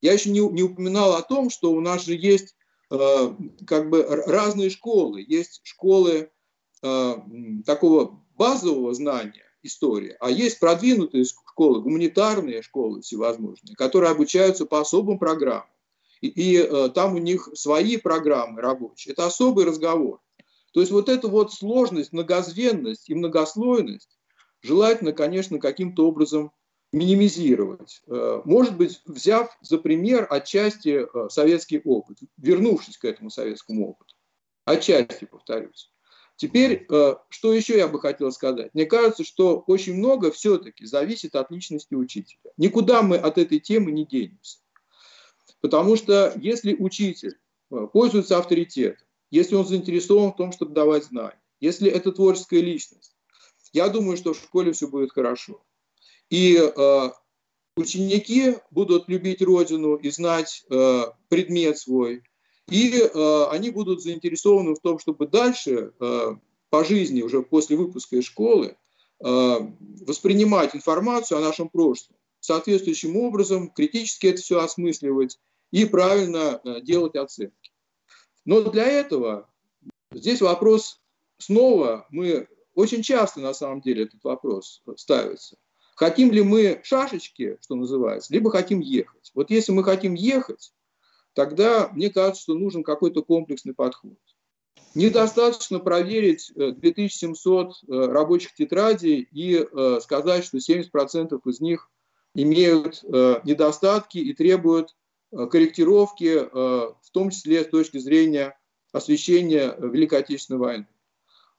Я 0.00 0.12
еще 0.12 0.30
не, 0.30 0.40
не 0.40 0.62
упоминал 0.62 1.14
о 1.14 1.22
том, 1.22 1.50
что 1.50 1.72
у 1.72 1.80
нас 1.80 2.04
же 2.04 2.14
есть 2.14 2.56
э, 2.90 3.34
как 3.66 3.90
бы 3.90 4.02
разные 4.02 4.70
школы. 4.70 5.24
Есть 5.26 5.60
школы 5.62 6.30
э, 6.82 7.14
такого 7.66 8.20
базового 8.40 8.94
знания 8.94 9.44
истории, 9.62 10.16
а 10.18 10.30
есть 10.30 10.58
продвинутые 10.58 11.26
школы, 11.26 11.82
гуманитарные 11.82 12.62
школы 12.62 13.02
всевозможные, 13.02 13.76
которые 13.76 14.10
обучаются 14.10 14.64
по 14.64 14.80
особым 14.80 15.18
программам. 15.18 15.68
И, 16.22 16.28
и 16.28 16.56
э, 16.56 16.88
там 16.94 17.16
у 17.16 17.18
них 17.18 17.50
свои 17.52 17.98
программы 17.98 18.62
рабочие. 18.62 19.12
Это 19.12 19.26
особый 19.26 19.66
разговор. 19.66 20.20
То 20.72 20.80
есть 20.80 20.90
вот 20.90 21.10
эта 21.10 21.28
вот 21.28 21.52
сложность, 21.52 22.14
многозвенность 22.14 23.10
и 23.10 23.14
многослойность 23.14 24.18
желательно, 24.62 25.12
конечно, 25.12 25.58
каким-то 25.58 26.08
образом 26.08 26.50
минимизировать. 26.92 28.00
Э, 28.06 28.40
может 28.46 28.74
быть, 28.74 29.02
взяв 29.04 29.54
за 29.60 29.76
пример 29.76 30.26
отчасти 30.30 31.04
э, 31.04 31.28
советский 31.28 31.82
опыт, 31.84 32.16
вернувшись 32.38 32.96
к 32.96 33.04
этому 33.04 33.28
советскому 33.28 33.90
опыту. 33.90 34.14
Отчасти, 34.64 35.26
повторюсь. 35.26 35.90
Теперь, 36.40 36.86
э, 36.88 37.16
что 37.28 37.52
еще 37.52 37.76
я 37.76 37.86
бы 37.86 38.00
хотел 38.00 38.32
сказать? 38.32 38.72
Мне 38.72 38.86
кажется, 38.86 39.24
что 39.24 39.62
очень 39.66 39.92
много 39.92 40.30
все-таки 40.30 40.86
зависит 40.86 41.34
от 41.36 41.50
личности 41.50 41.92
учителя. 41.92 42.50
Никуда 42.56 43.02
мы 43.02 43.18
от 43.18 43.36
этой 43.36 43.60
темы 43.60 43.92
не 43.92 44.06
денемся. 44.06 44.60
Потому 45.60 45.96
что 45.96 46.32
если 46.36 46.72
учитель 46.72 47.36
э, 47.70 47.86
пользуется 47.92 48.38
авторитетом, 48.38 49.06
если 49.30 49.54
он 49.54 49.66
заинтересован 49.66 50.32
в 50.32 50.36
том, 50.36 50.52
чтобы 50.52 50.72
давать 50.72 51.04
знания, 51.04 51.38
если 51.60 51.90
это 51.90 52.10
творческая 52.10 52.62
личность, 52.62 53.14
я 53.74 53.90
думаю, 53.90 54.16
что 54.16 54.32
в 54.32 54.38
школе 54.38 54.72
все 54.72 54.88
будет 54.88 55.12
хорошо. 55.12 55.62
И 56.30 56.56
э, 56.56 57.10
ученики 57.76 58.54
будут 58.70 59.10
любить 59.10 59.42
Родину 59.42 59.96
и 59.96 60.08
знать 60.08 60.64
предмет 61.28 61.76
свой, 61.76 62.22
и 62.70 63.02
э, 63.02 63.44
они 63.50 63.70
будут 63.70 64.02
заинтересованы 64.02 64.74
в 64.74 64.80
том, 64.80 64.98
чтобы 64.98 65.26
дальше 65.26 65.92
э, 66.00 66.36
по 66.70 66.84
жизни, 66.84 67.22
уже 67.22 67.42
после 67.42 67.76
выпуска 67.76 68.16
из 68.16 68.24
школы, 68.24 68.76
э, 69.22 69.56
воспринимать 70.06 70.74
информацию 70.74 71.38
о 71.38 71.42
нашем 71.42 71.68
прошлом 71.68 72.16
соответствующим 72.40 73.16
образом, 73.16 73.70
критически 73.70 74.28
это 74.28 74.40
все 74.40 74.60
осмысливать 74.60 75.38
и 75.70 75.84
правильно 75.84 76.60
э, 76.64 76.80
делать 76.80 77.14
оценки. 77.16 77.72
Но 78.44 78.62
для 78.62 78.86
этого 78.86 79.48
здесь 80.12 80.40
вопрос 80.40 81.00
снова, 81.38 82.06
мы 82.10 82.48
очень 82.74 83.02
часто 83.02 83.40
на 83.40 83.52
самом 83.52 83.80
деле 83.80 84.04
этот 84.04 84.24
вопрос 84.24 84.82
ставится. 84.96 85.56
Хотим 85.96 86.32
ли 86.32 86.42
мы 86.42 86.80
шашечки, 86.82 87.58
что 87.60 87.74
называется, 87.74 88.32
либо 88.32 88.50
хотим 88.50 88.80
ехать. 88.80 89.30
Вот 89.34 89.50
если 89.50 89.72
мы 89.72 89.84
хотим 89.84 90.14
ехать, 90.14 90.72
тогда 91.34 91.88
мне 91.92 92.10
кажется, 92.10 92.42
что 92.42 92.54
нужен 92.54 92.82
какой-то 92.82 93.22
комплексный 93.22 93.74
подход. 93.74 94.18
Недостаточно 94.94 95.78
проверить 95.78 96.50
2700 96.54 97.68
э, 97.68 97.92
э, 97.92 98.06
рабочих 98.06 98.54
тетрадей 98.54 99.28
и 99.30 99.64
э, 99.64 100.00
сказать, 100.02 100.44
что 100.44 100.58
70% 100.58 101.40
из 101.44 101.60
них 101.60 101.90
имеют 102.34 103.02
недостатки 103.02 104.18
и 104.18 104.32
требуют 104.34 104.94
корректировки, 105.32 106.38
в 106.38 107.10
том 107.10 107.30
числе 107.30 107.64
с 107.64 107.66
точки 107.66 107.98
зрения 107.98 108.56
освещения 108.92 109.74
Великой 109.80 110.20
Отечественной 110.20 110.60
войны. 110.60 110.86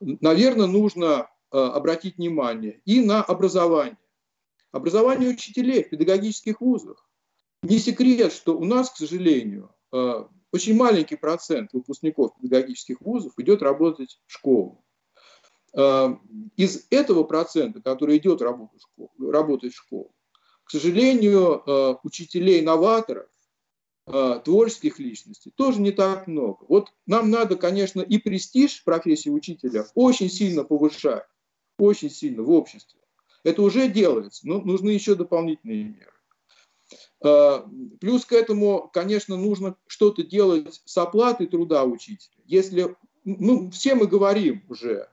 Наверное, 0.00 0.66
нужно 0.66 1.28
обратить 1.50 2.16
внимание 2.16 2.80
и 2.86 3.04
на 3.04 3.22
образование. 3.22 3.98
Образование 4.70 5.28
учителей 5.28 5.84
в 5.84 5.90
педагогических 5.90 6.62
вузах. 6.62 7.06
Не 7.62 7.78
секрет, 7.78 8.32
что 8.32 8.58
у 8.58 8.64
нас, 8.64 8.90
к 8.90 8.96
сожалению, 8.96 9.70
э, 9.92 10.24
очень 10.50 10.74
маленький 10.74 11.14
процент 11.14 11.72
выпускников 11.72 12.34
педагогических 12.36 13.00
вузов 13.00 13.32
идет 13.38 13.62
работать 13.62 14.18
в 14.26 14.32
школу. 14.32 14.84
Э, 15.76 16.08
из 16.56 16.86
этого 16.90 17.22
процента, 17.22 17.80
который 17.80 18.16
идет 18.16 18.42
работать 18.42 19.72
в 19.72 19.76
школу, 19.76 20.12
к 20.64 20.70
сожалению, 20.70 21.62
э, 21.64 21.96
учителей-новаторов, 22.02 23.26
творческих 24.44 24.98
личностей 24.98 25.52
тоже 25.54 25.80
не 25.80 25.92
так 25.92 26.26
много. 26.26 26.64
Вот 26.68 26.92
нам 27.06 27.30
надо, 27.30 27.54
конечно, 27.54 28.00
и 28.00 28.18
престиж 28.18 28.82
профессии 28.82 29.30
учителя 29.30 29.86
очень 29.94 30.28
сильно 30.28 30.64
повышать, 30.64 31.24
очень 31.78 32.10
сильно 32.10 32.42
в 32.42 32.50
обществе. 32.50 33.00
Это 33.44 33.62
уже 33.62 33.88
делается, 33.88 34.44
но 34.44 34.60
нужны 34.60 34.90
еще 34.90 35.14
дополнительные 35.14 35.84
меры. 35.84 36.12
Э, 37.24 37.62
плюс 38.00 38.24
к 38.24 38.32
этому, 38.32 38.90
конечно, 38.92 39.36
нужно 39.36 39.76
что-то 39.86 40.22
делать 40.22 40.82
с 40.84 40.96
оплатой 40.98 41.46
труда 41.46 41.84
учителя. 41.84 42.42
Если, 42.46 42.96
ну, 43.24 43.70
все 43.70 43.94
мы 43.94 44.06
говорим 44.06 44.64
уже, 44.68 45.08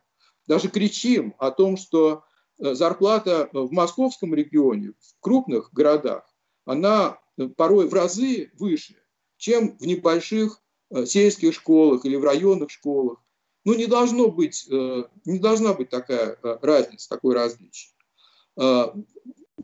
даже 0.47 0.69
кричим 0.69 1.35
о 1.37 1.51
том, 1.51 1.77
что 1.77 2.23
э, 2.57 2.73
зарплата 2.73 3.49
в 3.53 3.71
московском 3.71 4.33
регионе, 4.33 4.93
в 4.99 5.19
крупных 5.19 5.71
городах, 5.71 6.23
она 6.65 7.19
порой 7.55 7.87
в 7.87 7.93
разы 7.93 8.51
выше, 8.57 8.95
чем 9.37 9.77
в 9.77 9.85
небольших 9.85 10.61
э, 10.89 11.05
сельских 11.05 11.53
школах 11.53 12.05
или 12.05 12.15
в 12.15 12.23
районных 12.23 12.71
школах. 12.71 13.19
Ну, 13.65 13.75
не 13.75 13.85
должно 13.85 14.31
быть, 14.31 14.67
не 14.69 15.37
должна 15.37 15.73
быть 15.73 15.89
такая 15.89 16.37
разница, 16.41 17.09
такое 17.09 17.35
различие. 17.35 17.93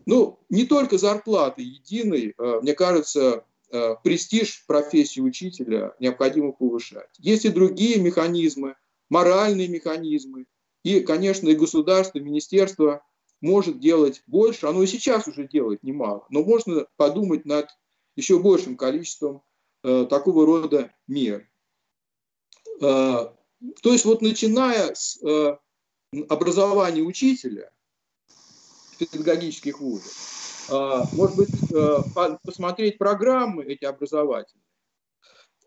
Ну, 0.05 0.39
не 0.49 0.65
только 0.65 0.97
зарплаты 0.97 1.61
единой, 1.61 2.33
э, 2.37 2.59
мне 2.61 2.73
кажется, 2.73 3.45
э, 3.71 3.95
престиж 4.03 4.65
профессии 4.67 5.19
учителя 5.19 5.95
необходимо 5.99 6.51
повышать. 6.51 7.09
Есть 7.17 7.45
и 7.45 7.49
другие 7.49 7.99
механизмы, 7.99 8.75
моральные 9.09 9.67
механизмы. 9.67 10.45
И, 10.83 10.99
конечно, 10.99 11.49
и 11.49 11.55
государство, 11.55 12.19
и 12.19 12.21
министерство 12.21 13.03
может 13.41 13.79
делать 13.79 14.21
больше. 14.27 14.67
Оно 14.67 14.83
и 14.83 14.87
сейчас 14.87 15.27
уже 15.27 15.47
делает 15.47 15.83
немало. 15.83 16.25
Но 16.29 16.43
можно 16.43 16.87
подумать 16.97 17.45
над 17.45 17.67
еще 18.15 18.39
большим 18.39 18.77
количеством 18.77 19.41
э, 19.83 20.05
такого 20.09 20.45
рода 20.45 20.91
мер. 21.07 21.47
Э, 22.81 23.29
то 23.81 23.91
есть 23.91 24.05
вот 24.05 24.21
начиная 24.21 24.93
с 24.93 25.21
э, 25.23 25.57
образования 26.29 27.01
учителя, 27.01 27.71
педагогических 28.97 29.79
вузов. 29.79 30.13
А, 30.69 31.03
может 31.13 31.37
быть, 31.37 31.71
э, 31.71 31.97
посмотреть 32.43 32.97
программы 32.97 33.63
эти 33.63 33.85
образовательные 33.85 34.63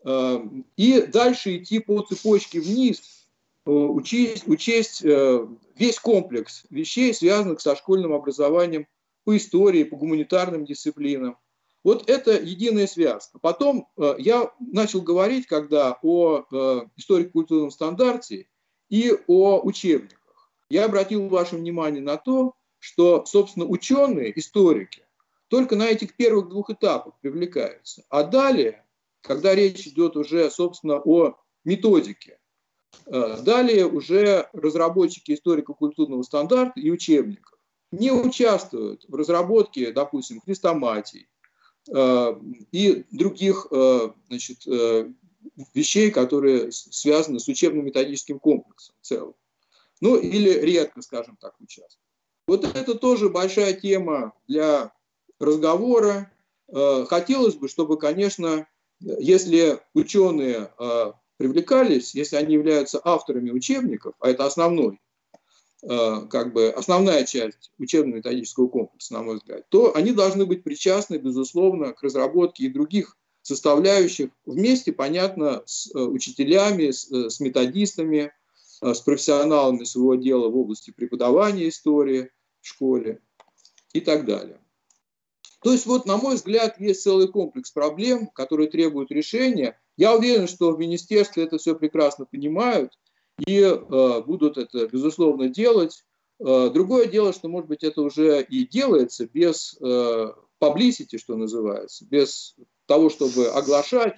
а, 0.03 0.43
и 0.75 1.01
дальше 1.01 1.57
идти 1.57 1.79
по 1.79 2.01
цепочке 2.01 2.59
вниз, 2.59 3.27
э, 3.65 3.69
учесть, 3.71 4.47
учесть 4.47 5.03
э, 5.03 5.47
весь 5.75 5.99
комплекс 5.99 6.63
вещей, 6.69 7.13
связанных 7.13 7.61
со 7.61 7.75
школьным 7.75 8.13
образованием 8.13 8.87
по 9.23 9.37
истории, 9.37 9.83
по 9.83 9.95
гуманитарным 9.95 10.65
дисциплинам. 10.65 11.37
Вот 11.83 12.09
это 12.09 12.31
единая 12.31 12.87
связка. 12.87 13.39
Потом 13.39 13.87
э, 13.97 14.15
я 14.17 14.51
начал 14.59 15.01
говорить, 15.01 15.47
когда 15.47 15.97
о 16.01 16.43
э, 16.51 16.81
историко-культурном 16.97 17.71
стандарте 17.71 18.47
и 18.89 19.13
о 19.27 19.61
учебниках. 19.61 20.51
Я 20.69 20.85
обратил 20.85 21.27
ваше 21.29 21.55
внимание 21.55 22.01
на 22.01 22.17
то, 22.17 22.53
что, 22.79 23.25
собственно, 23.25 23.65
ученые, 23.65 24.37
историки, 24.37 25.03
только 25.47 25.75
на 25.75 25.87
этих 25.87 26.15
первых 26.15 26.49
двух 26.49 26.69
этапах 26.69 27.13
привлекаются. 27.21 28.03
А 28.09 28.23
далее, 28.23 28.85
когда 29.21 29.53
речь 29.55 29.87
идет 29.87 30.15
уже, 30.15 30.49
собственно, 30.49 30.99
о 31.03 31.35
методике, 31.63 32.39
э, 33.05 33.37
далее 33.41 33.85
уже 33.87 34.49
разработчики 34.53 35.33
историко-культурного 35.33 36.23
стандарта 36.23 36.79
и 36.79 36.89
учебников 36.89 37.59
не 37.91 38.11
участвуют 38.11 39.05
в 39.07 39.15
разработке, 39.15 39.91
допустим, 39.91 40.41
хрестоматий, 40.41 41.27
Э, 41.87 42.39
и 42.71 43.05
других 43.11 43.67
э, 43.71 44.11
значит, 44.27 44.65
вещей, 45.73 46.11
которые 46.11 46.71
связаны 46.71 47.39
с 47.39 47.47
учебно-методическим 47.47 48.39
комплексом 48.39 48.95
в 49.01 49.05
целом. 49.05 49.35
Ну 50.01 50.17
или 50.17 50.51
редко, 50.51 51.01
скажем 51.01 51.37
так, 51.37 51.59
участвуют. 51.59 52.08
Вот 52.49 52.65
это 52.65 52.95
тоже 52.95 53.29
большая 53.29 53.73
тема 53.73 54.33
для 54.47 54.91
разговора. 55.39 56.31
Хотелось 57.07 57.55
бы, 57.55 57.67
чтобы, 57.67 57.97
конечно, 57.97 58.67
если 58.99 59.79
ученые 59.93 60.71
привлекались, 61.37 62.13
если 62.13 62.35
они 62.35 62.55
являются 62.55 62.99
авторами 63.03 63.51
учебников, 63.51 64.13
а 64.19 64.29
это 64.29 64.45
основной 64.45 64.99
Э, 65.81 66.25
как 66.29 66.51
бы 66.53 66.69
основная 66.69 67.23
часть 67.23 67.71
учебно-методического 67.77 68.67
комплекса, 68.67 69.13
на 69.13 69.23
мой 69.23 69.35
взгляд, 69.35 69.69
то 69.69 69.95
они 69.95 70.11
должны 70.11 70.45
быть 70.45 70.63
причастны, 70.63 71.15
безусловно, 71.15 71.93
к 71.93 72.03
разработке 72.03 72.65
и 72.65 72.69
других 72.69 73.15
составляющих 73.43 74.31
вместе, 74.45 74.91
понятно, 74.91 75.63
с 75.65 75.89
э, 75.95 75.99
учителями, 75.99 76.89
э, 76.89 77.29
с 77.29 77.39
методистами, 77.39 78.33
с 78.81 79.01
профессионалами 79.01 79.83
своего 79.83 80.15
дела 80.15 80.47
в 80.49 80.57
области 80.57 80.91
преподавания 80.91 81.67
истории 81.67 82.29
в 82.61 82.67
школе 82.67 83.21
и 83.93 84.01
так 84.01 84.25
далее. 84.25 84.59
То 85.61 85.71
есть 85.71 85.85
вот, 85.85 86.05
на 86.05 86.17
мой 86.17 86.35
взгляд, 86.35 86.79
есть 86.79 87.03
целый 87.03 87.27
комплекс 87.27 87.71
проблем, 87.71 88.27
которые 88.27 88.69
требуют 88.69 89.11
решения. 89.11 89.79
Я 89.97 90.15
уверен, 90.15 90.47
что 90.47 90.71
в 90.71 90.79
министерстве 90.79 91.43
это 91.43 91.57
все 91.57 91.75
прекрасно 91.75 92.25
понимают– 92.25 92.93
и 93.45 93.61
э, 93.61 94.21
будут 94.21 94.57
это, 94.57 94.87
безусловно, 94.87 95.49
делать. 95.49 96.03
Э, 96.39 96.69
другое 96.69 97.07
дело, 97.07 97.33
что, 97.33 97.47
может 97.47 97.67
быть, 97.67 97.83
это 97.83 98.01
уже 98.01 98.43
и 98.43 98.67
делается 98.67 99.27
без 99.27 99.77
э, 99.81 100.33
publicity, 100.59 101.17
что 101.17 101.35
называется, 101.35 102.05
без 102.05 102.55
того, 102.85 103.09
чтобы 103.09 103.47
оглашать 103.47 104.15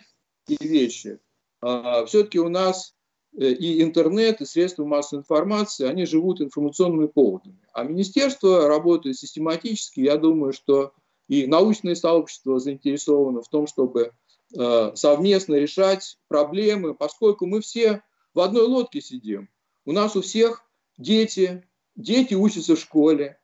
эти 0.48 0.64
вещи. 0.64 1.20
Э, 1.62 2.06
все-таки 2.08 2.40
у 2.40 2.50
нас 2.50 2.96
и 3.34 3.82
интернет, 3.82 4.42
и 4.42 4.46
средства 4.46 4.86
массовой 4.86 5.22
информации, 5.22 5.88
они 5.88 6.06
живут 6.06 6.42
информационными 6.42 7.08
поводами. 7.08 7.60
А 7.74 7.84
министерство 7.84 8.68
работает 8.68 9.18
систематически. 9.18 10.02
Я 10.02 10.18
думаю, 10.18 10.54
что 10.54 10.94
и 11.28 11.48
научное 11.48 11.96
сообщество 11.96 12.60
заинтересовано 12.60 13.42
в 13.42 13.48
том, 13.48 13.68
чтобы 13.68 14.12
э, 14.54 14.92
совместно 14.96 15.56
решать 15.56 16.18
проблемы, 16.28 16.94
поскольку 16.94 17.46
мы 17.46 17.62
все 17.62 18.04
в 18.34 18.42
одной 18.42 18.64
лодке 18.64 19.00
сидим. 19.00 19.50
У 19.86 19.94
нас 19.94 20.16
у 20.16 20.22
всех 20.22 20.66
дети, 20.98 21.66
дети 21.96 22.34
учатся 22.34 22.76
в 22.76 22.80
школе. 22.80 23.40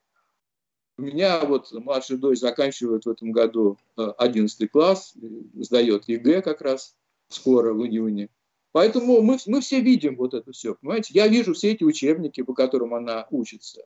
У 0.97 1.03
меня 1.03 1.45
вот 1.45 1.71
младшая 1.71 2.17
дочь 2.17 2.39
заканчивает 2.39 3.05
в 3.05 3.09
этом 3.09 3.31
году 3.31 3.77
11 3.95 4.61
э, 4.61 4.67
класс, 4.67 5.13
сдает 5.53 6.09
ЕГЭ 6.09 6.41
как 6.41 6.59
раз 6.61 6.95
скоро 7.29 7.73
в 7.73 7.85
июне. 7.85 8.29
Поэтому 8.71 9.21
мы, 9.21 9.37
мы 9.45 9.61
все 9.61 9.79
видим 9.79 10.15
вот 10.17 10.33
это 10.33 10.51
все, 10.51 10.75
понимаете? 10.75 11.13
Я 11.13 11.27
вижу 11.27 11.53
все 11.53 11.71
эти 11.71 11.83
учебники, 11.83 12.41
по 12.43 12.53
которым 12.53 12.93
она 12.93 13.25
учится. 13.31 13.81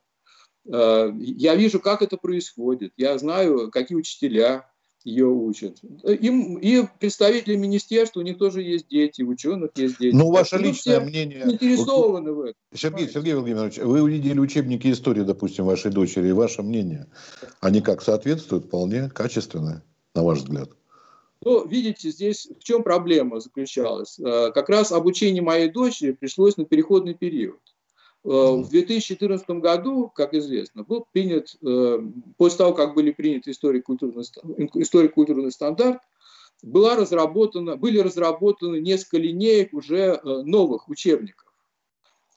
Э, 0.72 1.12
я 1.18 1.56
вижу, 1.56 1.80
как 1.80 2.02
это 2.02 2.18
происходит. 2.18 2.94
Я 2.98 3.18
знаю, 3.18 3.72
какие 3.72 3.98
учителя, 3.98 4.72
ее 5.04 5.28
учат. 5.28 5.80
Им, 6.04 6.58
и 6.58 6.86
представители 7.00 7.56
министерства, 7.56 8.20
у 8.20 8.24
них 8.24 8.38
тоже 8.38 8.62
есть 8.62 8.88
дети, 8.90 9.24
ученых 9.24 9.72
есть 9.76 9.98
дети. 10.00 10.16
Ну, 10.16 10.32
ваше 10.32 10.52
так, 10.52 10.62
личное 10.62 11.00
мнение... 11.00 11.44
Интересованы 11.46 12.32
в 12.34 12.42
этом. 12.42 12.56
Сергей, 12.74 13.10
Сергей 13.10 13.34
Владимирович, 13.34 13.78
вы 13.78 14.02
увидели 14.02 14.40
учебники 14.40 14.92
истории, 14.92 15.24
допустим, 15.24 15.66
вашей 15.66 15.92
дочери, 15.92 16.30
и 16.30 16.34
ваше 16.34 16.62
мнение, 16.62 17.08
они 17.62 17.82
как 17.82 18.02
соответствуют 18.02 18.66
вполне 18.66 19.10
качественно, 19.10 19.84
на 20.14 20.24
ваш 20.24 20.40
взгляд? 20.40 20.70
Ну, 21.44 21.68
видите, 21.68 22.12
здесь 22.12 22.48
в 22.60 22.64
чем 22.64 22.84
проблема 22.84 23.40
заключалась? 23.40 24.20
Э, 24.20 24.52
как 24.54 24.70
раз 24.70 24.92
обучение 24.92 25.42
моей 25.42 25.70
дочери 25.70 26.12
пришлось 26.12 26.56
на 26.58 26.66
переходный 26.66 27.16
период. 27.16 27.60
Э, 28.24 28.28
в 28.30 28.70
2014 28.70 29.50
году, 29.50 30.12
как 30.14 30.36
известно, 30.36 30.84
был 30.84 31.08
принят, 31.12 31.56
э, 31.66 32.00
после 32.38 32.58
того, 32.60 32.74
как 32.74 32.94
были 32.94 33.12
приняты 33.12 33.52
историко-культурный, 33.52 34.24
историко-культурный 34.76 35.52
стандарт, 35.52 36.02
была 36.62 36.96
разработана, 36.96 37.76
были 37.76 37.98
разработаны 37.98 38.80
несколько 38.80 39.18
линеек 39.18 39.74
уже 39.74 40.22
новых 40.24 40.90
учебников 40.90 41.52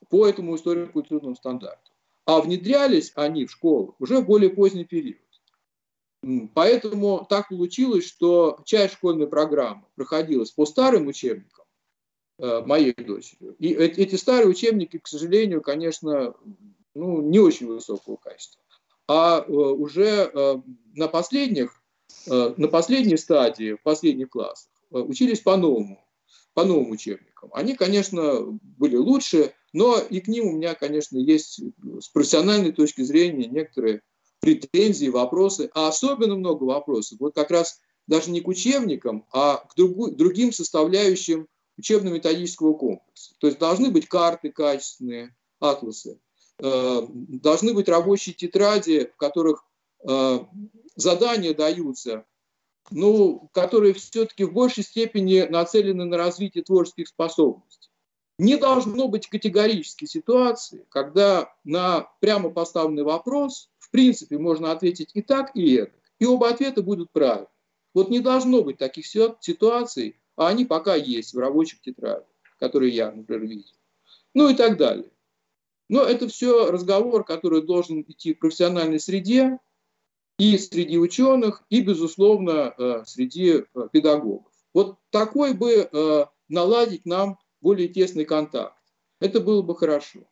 по 0.08 0.26
этому 0.26 0.56
историко-культурному 0.56 1.36
стандарту. 1.36 1.92
А 2.24 2.40
внедрялись 2.40 3.12
они 3.16 3.44
в 3.44 3.50
школу 3.50 3.96
уже 3.98 4.22
в 4.22 4.26
более 4.26 4.48
поздний 4.48 4.86
период. 4.86 5.18
Поэтому 6.54 7.26
так 7.28 7.48
получилось, 7.48 8.06
что 8.06 8.58
часть 8.64 8.94
школьной 8.94 9.26
программы 9.26 9.84
проходилась 9.94 10.50
по 10.50 10.66
старым 10.66 11.06
учебникам, 11.06 11.64
Э, 12.37 12.62
моей 12.66 12.92
дочерью. 12.94 13.54
И 13.60 13.72
эти 13.74 14.16
старые 14.16 14.48
учебники, 14.48 14.98
к 14.98 15.06
сожалению, 15.06 15.62
конечно, 15.62 16.34
ну, 16.92 17.22
не 17.22 17.38
очень 17.38 17.68
высокого 17.68 18.16
качества. 18.16 18.60
А 19.06 19.38
э, 19.38 19.52
уже 19.52 20.30
э, 20.34 20.56
на 20.94 21.06
последних, 21.06 21.80
на 22.26 22.68
последней 22.68 23.16
стадии, 23.16 23.74
в 23.74 23.82
последних 23.82 24.30
классах, 24.30 24.70
учились 24.90 25.40
по-новому, 25.40 26.04
по 26.54 26.64
новым 26.64 26.90
учебникам. 26.90 27.50
Они, 27.52 27.74
конечно, 27.74 28.40
были 28.62 28.96
лучше, 28.96 29.52
но 29.72 29.98
и 29.98 30.20
к 30.20 30.28
ним 30.28 30.46
у 30.46 30.52
меня, 30.52 30.74
конечно, 30.74 31.16
есть 31.16 31.60
с 32.00 32.08
профессиональной 32.08 32.72
точки 32.72 33.02
зрения 33.02 33.46
некоторые 33.46 34.02
претензии, 34.44 35.09
вопросы, 35.09 35.70
а 35.74 35.88
особенно 35.88 36.37
много 36.37 36.64
вопросов. 36.64 37.18
Вот 37.20 37.35
как 37.35 37.50
раз 37.50 37.80
даже 38.07 38.30
не 38.30 38.40
к 38.40 38.48
учебникам, 38.48 39.26
а 39.33 39.57
к 39.57 39.74
другим 39.76 40.52
составляющим 40.52 41.48
учебно-методического 41.78 42.74
комплекса. 42.74 43.35
То 43.38 43.46
есть 43.46 43.59
должны 43.59 43.90
быть 43.90 44.07
карты 44.07 44.52
качественные, 44.52 45.35
атласы, 45.61 46.20
э, 46.59 47.07
должны 47.09 47.74
быть 47.74 47.88
рабочие 47.88 48.35
тетради, 48.35 49.11
в 49.12 49.16
которых 49.16 49.64
э, 50.07 50.38
задания 50.94 51.54
даются, 51.54 52.24
ну, 52.90 53.48
которые 53.52 53.94
все-таки 53.94 54.44
в 54.44 54.52
большей 54.52 54.85
степени 54.85 55.40
нацелены 55.40 56.04
на 56.04 56.16
развитие 56.16 56.62
творческих 56.62 57.09
способностей. 57.09 57.90
Не 58.38 58.57
должно 58.57 59.09
быть 59.09 59.28
категорической 59.28 60.09
ситуации, 60.09 60.87
когда 60.90 61.54
на 61.62 62.11
прямо 62.20 62.50
поставленный 62.50 63.04
вопрос, 63.04 63.70
принципе, 63.94 64.38
можно 64.38 64.72
ответить 64.72 65.11
и 65.14 65.22
так, 65.22 65.54
и 65.54 65.74
это. 65.74 65.92
И 66.18 66.26
оба 66.26 66.48
ответа 66.48 66.83
будут 66.83 67.12
правильны. 67.12 67.46
Вот 67.94 68.11
не 68.11 68.18
должно 68.18 68.62
быть 68.62 68.76
таких 68.76 69.07
ситуаций, 69.07 70.18
а 70.35 70.48
они 70.48 70.64
пока 70.64 70.96
есть 70.96 71.33
в 71.33 71.38
рабочих 71.38 71.80
тетрадях, 71.80 72.26
которые 72.59 72.92
я, 72.92 73.12
например, 73.12 73.46
видел. 73.46 73.76
Ну 74.35 74.48
и 74.48 74.57
так 74.57 74.78
далее. 74.78 75.12
Но 75.88 76.02
это 76.02 76.26
все 76.26 76.72
разговор, 76.72 77.24
который 77.24 77.62
должен 77.62 78.00
идти 78.00 78.35
в 78.35 78.40
профессиональной 78.40 78.98
среде, 78.98 79.61
и 80.40 80.59
среди 80.59 80.98
ученых, 80.98 81.62
и, 81.70 81.80
безусловно, 81.80 82.74
э, 82.76 83.04
среди 83.07 83.59
э, 83.59 83.88
педагогов. 83.92 84.52
Вот 84.72 84.98
такой 85.11 85.54
бы 85.54 85.88
э, 85.92 86.24
наладить 86.48 87.07
нам 87.07 87.38
более 87.61 87.87
тесный 87.87 88.24
контакт. 88.24 88.76
Это 89.20 89.40
было 89.40 89.62
бы 89.62 89.76
хорошо. 89.76 90.26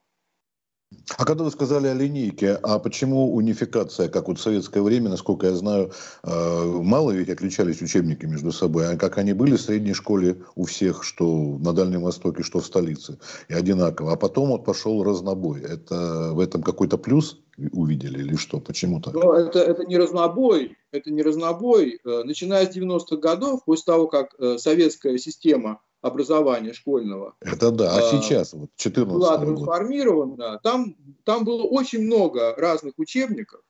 А 1.19 1.25
когда 1.25 1.45
вы 1.45 1.51
сказали 1.51 1.89
о 1.89 1.95
линейке, 1.95 2.59
а 2.63 2.79
почему 2.79 3.35
унификация, 3.35 4.09
как 4.09 4.29
вот 4.29 4.39
в 4.39 4.43
советское 4.43 4.83
время, 4.83 5.11
насколько 5.11 5.47
я 5.47 5.55
знаю, 5.55 5.93
э, 6.23 6.65
мало 6.83 7.11
ведь 7.11 7.29
отличались 7.29 7.83
учебники 7.83 8.27
между 8.27 8.53
собой, 8.53 8.93
а 8.93 8.97
как 8.97 9.19
они 9.19 9.33
были 9.33 9.57
в 9.57 9.61
средней 9.61 9.95
школе 9.95 10.43
у 10.55 10.65
всех, 10.65 11.05
что 11.05 11.59
на 11.61 11.73
Дальнем 11.73 12.03
Востоке, 12.03 12.43
что 12.43 12.61
в 12.61 12.67
столице, 12.67 13.19
и 13.49 13.55
одинаково. 13.55 14.13
А 14.13 14.17
потом 14.17 14.51
вот 14.51 14.65
пошел 14.65 15.03
разнобой. 15.03 15.61
Это 15.61 16.31
в 16.33 16.41
этом 16.41 16.63
какой-то 16.63 16.99
плюс 16.99 17.39
увидели 17.73 18.21
или 18.21 18.37
что? 18.37 18.61
Почему 18.61 19.01
так? 19.01 19.15
Но 19.15 19.35
это, 19.35 19.59
это 19.59 19.85
не 19.85 19.97
разнобой, 19.97 20.77
это 20.91 21.11
не 21.11 21.23
разнобой. 21.23 22.01
Э, 22.05 22.23
начиная 22.25 22.67
с 22.67 22.77
90-х 22.77 23.17
годов, 23.17 23.65
после 23.65 23.85
того, 23.85 24.07
как 24.09 24.35
э, 24.39 24.59
советская 24.59 25.19
система 25.19 25.81
образования 26.03 26.75
школьного. 26.75 27.37
Это 27.41 27.71
да, 27.71 27.95
а, 27.95 27.99
а 27.99 28.03
сейчас, 28.03 28.53
вот 28.53 28.71
14 28.77 29.15
Была 29.15 29.39
трансформирована, 29.39 30.59
там, 30.63 30.97
там 31.25 31.45
было 31.45 31.63
очень 31.63 32.03
много 32.03 32.55
разных 32.57 32.99
учебников, 32.99 33.63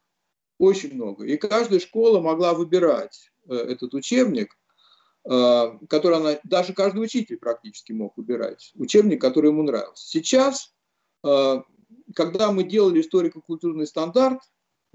очень 0.58 0.94
много. 0.94 1.24
И 1.26 1.36
каждая 1.36 1.78
школа 1.78 2.20
могла 2.20 2.54
выбирать 2.54 3.30
э, 3.48 3.54
этот 3.54 3.92
учебник, 3.94 4.56
э, 5.28 5.78
который 5.88 6.16
она, 6.16 6.38
даже 6.44 6.72
каждый 6.72 7.04
учитель 7.04 7.36
практически 7.36 7.92
мог 7.92 8.16
выбирать, 8.16 8.72
учебник, 8.76 9.20
который 9.20 9.50
ему 9.50 9.62
нравился. 9.62 10.08
Сейчас, 10.08 10.72
э, 11.24 11.62
когда 12.14 12.50
мы 12.50 12.64
делали 12.64 13.02
историко-культурный 13.02 13.86
стандарт, 13.86 14.40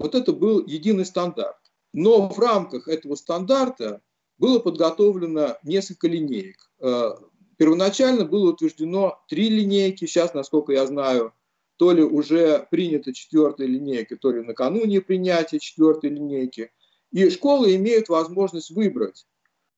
вот 0.00 0.16
это 0.16 0.32
был 0.32 0.66
единый 0.66 1.06
стандарт. 1.06 1.58
Но 1.92 2.28
в 2.28 2.38
рамках 2.38 2.88
этого 2.88 3.14
стандарта 3.14 4.02
было 4.38 4.58
подготовлено 4.58 5.56
несколько 5.62 6.08
линеек. 6.08 6.67
Первоначально 6.78 8.24
было 8.24 8.52
утверждено 8.52 9.20
три 9.28 9.48
линейки, 9.48 10.06
сейчас, 10.06 10.32
насколько 10.32 10.72
я 10.72 10.86
знаю, 10.86 11.34
то 11.76 11.92
ли 11.92 12.02
уже 12.02 12.66
принята 12.70 13.12
четвертая 13.12 13.66
линейка, 13.66 14.16
то 14.16 14.32
ли 14.32 14.42
накануне 14.42 15.00
принятия 15.00 15.58
четвертой 15.58 16.10
линейки. 16.10 16.72
И 17.10 17.30
школы 17.30 17.74
имеют 17.76 18.08
возможность 18.08 18.70
выбрать 18.70 19.26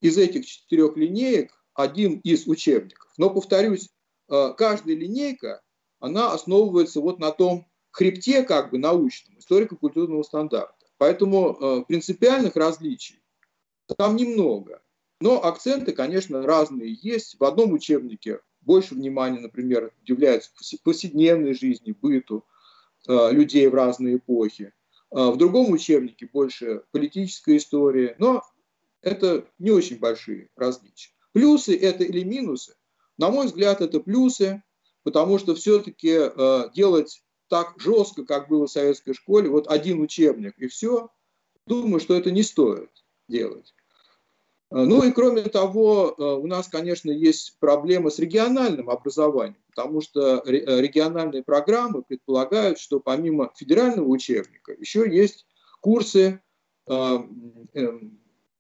из 0.01 0.19
этих 0.19 0.47
четырех 0.47 0.97
линеек 0.97 1.53
один 1.75 2.19
из 2.21 2.47
учебников. 2.47 3.13
Но, 3.17 3.31
повторюсь, 3.31 3.91
э, 4.29 4.55
каждая 4.57 4.97
линейка, 4.97 5.63
она 6.01 6.33
основывается 6.33 7.01
вот 7.01 7.19
на 7.19 7.31
том 7.31 7.67
хребте 7.91 8.43
как 8.43 8.71
бы 8.71 8.79
научном, 8.79 9.39
историко-культурного 9.39 10.23
стандарта. 10.23 10.87
Поэтому 10.97 11.57
э, 11.61 11.85
принципиальных 11.87 12.57
различий 12.57 13.23
там 13.97 14.17
немного. 14.17 14.83
Но 15.21 15.45
акценты, 15.45 15.93
конечно, 15.93 16.43
разные 16.43 16.99
есть. 17.03 17.39
В 17.39 17.45
одном 17.45 17.73
учебнике 17.73 18.41
больше 18.63 18.95
внимания, 18.95 19.41
например, 19.41 19.93
уделяется 20.03 20.51
повседневной 20.83 21.55
жизни, 21.55 21.93
быту 21.93 22.45
э, 23.07 23.33
людей 23.33 23.67
в 23.69 23.75
разные 23.75 24.17
эпохи. 24.17 24.73
Э, 25.11 25.31
в 25.31 25.37
другом 25.37 25.73
учебнике 25.73 26.29
больше 26.33 26.85
политическая 26.91 27.59
история, 27.59 28.17
но 28.19 28.43
это 29.03 29.47
не 29.59 29.71
очень 29.71 29.99
большие 29.99 30.49
различия. 30.57 31.11
Плюсы 31.33 31.77
это 31.77 32.05
или 32.05 32.23
минусы? 32.23 32.75
На 33.19 33.31
мой 33.31 33.47
взгляд, 33.47 33.83
это 33.83 34.01
плюсы, 34.01 34.63
потому 35.03 35.39
что 35.39 35.55
все-таки 35.55 36.13
э, 36.13 36.71
делать 36.75 37.23
так 37.49 37.75
жестко, 37.79 38.25
как 38.25 38.49
было 38.49 38.67
в 38.67 38.73
советской 38.73 39.13
школе, 39.13 39.51
вот 39.51 39.69
один 39.69 40.01
учебник 40.01 40.55
и 40.59 40.69
все, 40.69 41.11
думаю, 41.67 42.01
что 42.01 42.15
это 42.15 42.31
не 42.31 42.43
стоит 42.43 42.91
делать. 43.29 43.75
Э, 44.71 44.85
ну 44.85 45.03
и 45.03 45.13
кроме 45.13 45.43
того, 45.43 46.15
э, 46.17 46.23
у 46.23 46.47
нас, 46.47 46.69
конечно, 46.69 47.11
есть 47.11 47.59
проблемы 47.59 48.11
с 48.11 48.19
региональным 48.19 48.89
образованием, 48.91 49.63
потому 49.75 50.01
что 50.01 50.43
э, 50.47 50.81
региональные 50.81 51.43
программы 51.43 52.03
предполагают, 52.03 52.79
что 52.79 53.01
помимо 53.01 53.53
федерального 53.57 54.09
учебника 54.09 54.73
еще 54.73 55.09
есть 55.11 55.47
курсы 55.81 56.41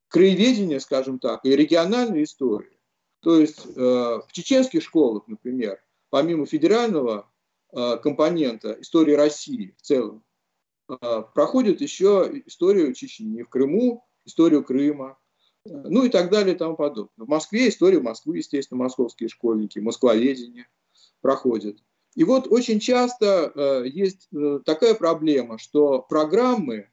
краеведения, 0.08 0.78
скажем 0.78 1.18
так, 1.18 1.44
и 1.44 1.56
региональной 1.56 2.22
истории. 2.22 2.78
То 3.22 3.40
есть 3.40 3.66
в 3.74 4.26
чеченских 4.30 4.82
школах, 4.84 5.24
например, 5.26 5.82
помимо 6.10 6.46
федерального 6.46 7.28
компонента 7.72 8.76
истории 8.80 9.14
России 9.14 9.74
в 9.78 9.82
целом, 9.82 10.22
проходит 11.34 11.80
еще 11.80 12.30
историю 12.46 12.94
Чечни 12.94 13.42
в 13.42 13.48
Крыму, 13.48 14.06
историю 14.24 14.62
Крыма, 14.62 15.18
ну 15.70 16.04
и 16.04 16.08
так 16.08 16.30
далее 16.30 16.54
и 16.54 16.58
тому 16.58 16.76
подобное. 16.76 17.10
В 17.16 17.28
Москве 17.28 17.68
история 17.68 18.00
Москвы, 18.00 18.38
естественно, 18.38 18.78
московские 18.78 19.28
школьники, 19.28 19.78
москвоведение 19.78 20.66
проходят. 21.20 21.78
И 22.16 22.24
вот 22.24 22.48
очень 22.50 22.80
часто 22.80 23.52
э, 23.54 23.84
есть 23.86 24.28
э, 24.34 24.60
такая 24.64 24.94
проблема, 24.94 25.58
что 25.58 26.00
программы 26.00 26.88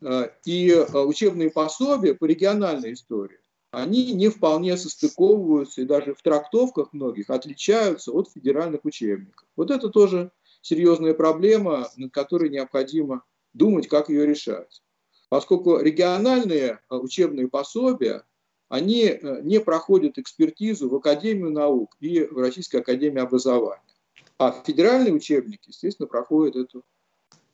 э, 0.00 0.28
и 0.44 0.70
э, 0.70 0.98
учебные 0.98 1.50
пособия 1.50 2.14
по 2.14 2.26
региональной 2.26 2.92
истории, 2.92 3.40
они 3.72 4.12
не 4.12 4.28
вполне 4.28 4.76
состыковываются 4.76 5.82
и 5.82 5.86
даже 5.86 6.14
в 6.14 6.22
трактовках 6.22 6.92
многих 6.92 7.30
отличаются 7.30 8.12
от 8.12 8.30
федеральных 8.30 8.84
учебников. 8.84 9.48
Вот 9.56 9.72
это 9.72 9.88
тоже 9.88 10.30
серьезная 10.62 11.14
проблема, 11.14 11.88
над 11.96 12.12
которой 12.12 12.48
необходимо 12.48 13.24
думать, 13.54 13.88
как 13.88 14.08
ее 14.08 14.24
решать 14.24 14.83
поскольку 15.34 15.78
региональные 15.78 16.78
э, 16.88 16.94
учебные 16.94 17.48
пособия, 17.48 18.22
они 18.68 19.06
э, 19.06 19.40
не 19.42 19.58
проходят 19.58 20.16
экспертизу 20.16 20.88
в 20.88 20.94
Академию 20.94 21.50
наук 21.50 21.96
и 21.98 22.22
в 22.22 22.38
Российской 22.38 22.76
Академии 22.76 23.20
образования. 23.20 23.82
А 24.38 24.52
федеральные 24.52 25.12
учебники, 25.12 25.70
естественно, 25.70 26.06
проходят 26.06 26.54
эту 26.54 26.84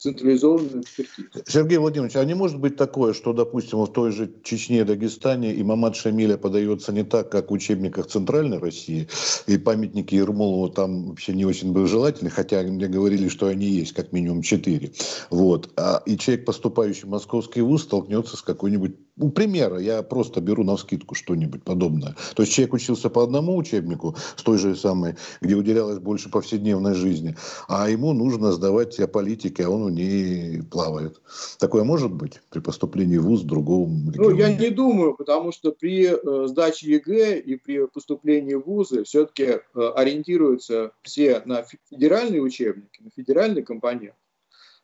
централизованную 0.00 0.82
экспертизу. 0.82 1.28
Сергей 1.46 1.76
Владимирович, 1.76 2.16
а 2.16 2.24
не 2.24 2.34
может 2.34 2.58
быть 2.58 2.76
такое, 2.76 3.12
что, 3.12 3.34
допустим, 3.34 3.80
в 3.80 3.92
той 3.92 4.12
же 4.12 4.32
Чечне, 4.42 4.84
Дагестане 4.84 5.54
и 5.54 5.62
Мамад 5.62 5.94
Шамиля 5.94 6.38
подается 6.38 6.90
не 6.92 7.04
так, 7.04 7.30
как 7.30 7.50
в 7.50 7.52
учебниках 7.52 8.06
Центральной 8.06 8.58
России, 8.58 9.08
и 9.46 9.58
памятники 9.58 10.14
Ермолову 10.14 10.70
там 10.70 11.08
вообще 11.10 11.34
не 11.34 11.44
очень 11.44 11.72
бы 11.72 11.86
желательны, 11.86 12.30
хотя 12.30 12.62
мне 12.62 12.88
говорили, 12.88 13.28
что 13.28 13.48
они 13.48 13.66
есть, 13.66 13.92
как 13.92 14.12
минимум 14.12 14.40
четыре. 14.40 14.92
Вот. 15.28 15.70
А, 15.76 16.02
и 16.06 16.16
человек, 16.16 16.46
поступающий 16.46 17.02
в 17.02 17.10
московский 17.10 17.60
вуз, 17.60 17.82
столкнется 17.82 18.38
с 18.38 18.42
какой-нибудь 18.42 18.96
у 19.16 19.30
примера, 19.30 19.78
я 19.78 20.02
просто 20.02 20.40
беру 20.40 20.64
на 20.64 20.76
скидку 20.76 21.14
что-нибудь 21.14 21.62
подобное. 21.62 22.16
То 22.34 22.42
есть 22.42 22.52
человек 22.52 22.74
учился 22.74 23.10
по 23.10 23.22
одному 23.22 23.56
учебнику, 23.56 24.16
с 24.36 24.42
той 24.42 24.58
же 24.58 24.76
самой, 24.76 25.16
где 25.40 25.54
уделялось 25.54 25.98
больше 25.98 26.30
повседневной 26.30 26.94
жизни, 26.94 27.36
а 27.68 27.88
ему 27.88 28.12
нужно 28.12 28.52
сдавать 28.52 28.98
о 29.00 29.06
политике, 29.06 29.64
а 29.64 29.70
он 29.70 29.84
в 29.84 29.90
ней 29.90 30.62
плавает. 30.62 31.20
Такое 31.58 31.84
может 31.84 32.12
быть 32.12 32.40
при 32.50 32.60
поступлении 32.60 33.18
в 33.18 33.24
ВУЗ 33.24 33.42
в 33.42 33.46
другом 33.46 34.10
регионе? 34.10 34.30
Ну, 34.30 34.36
я 34.36 34.52
не 34.56 34.70
думаю, 34.70 35.14
потому 35.14 35.52
что 35.52 35.72
при 35.72 36.06
э, 36.06 36.46
сдаче 36.46 36.90
ЕГЭ 36.92 37.38
и 37.38 37.56
при 37.56 37.86
поступлении 37.86 38.54
в 38.54 38.64
ВУЗы 38.64 39.04
все-таки 39.04 39.44
э, 39.44 39.58
ориентируются 39.74 40.92
все 41.02 41.42
на 41.44 41.64
федеральные 41.90 42.40
учебники, 42.40 43.02
на 43.02 43.10
федеральный 43.10 43.62
компонент. 43.62 44.14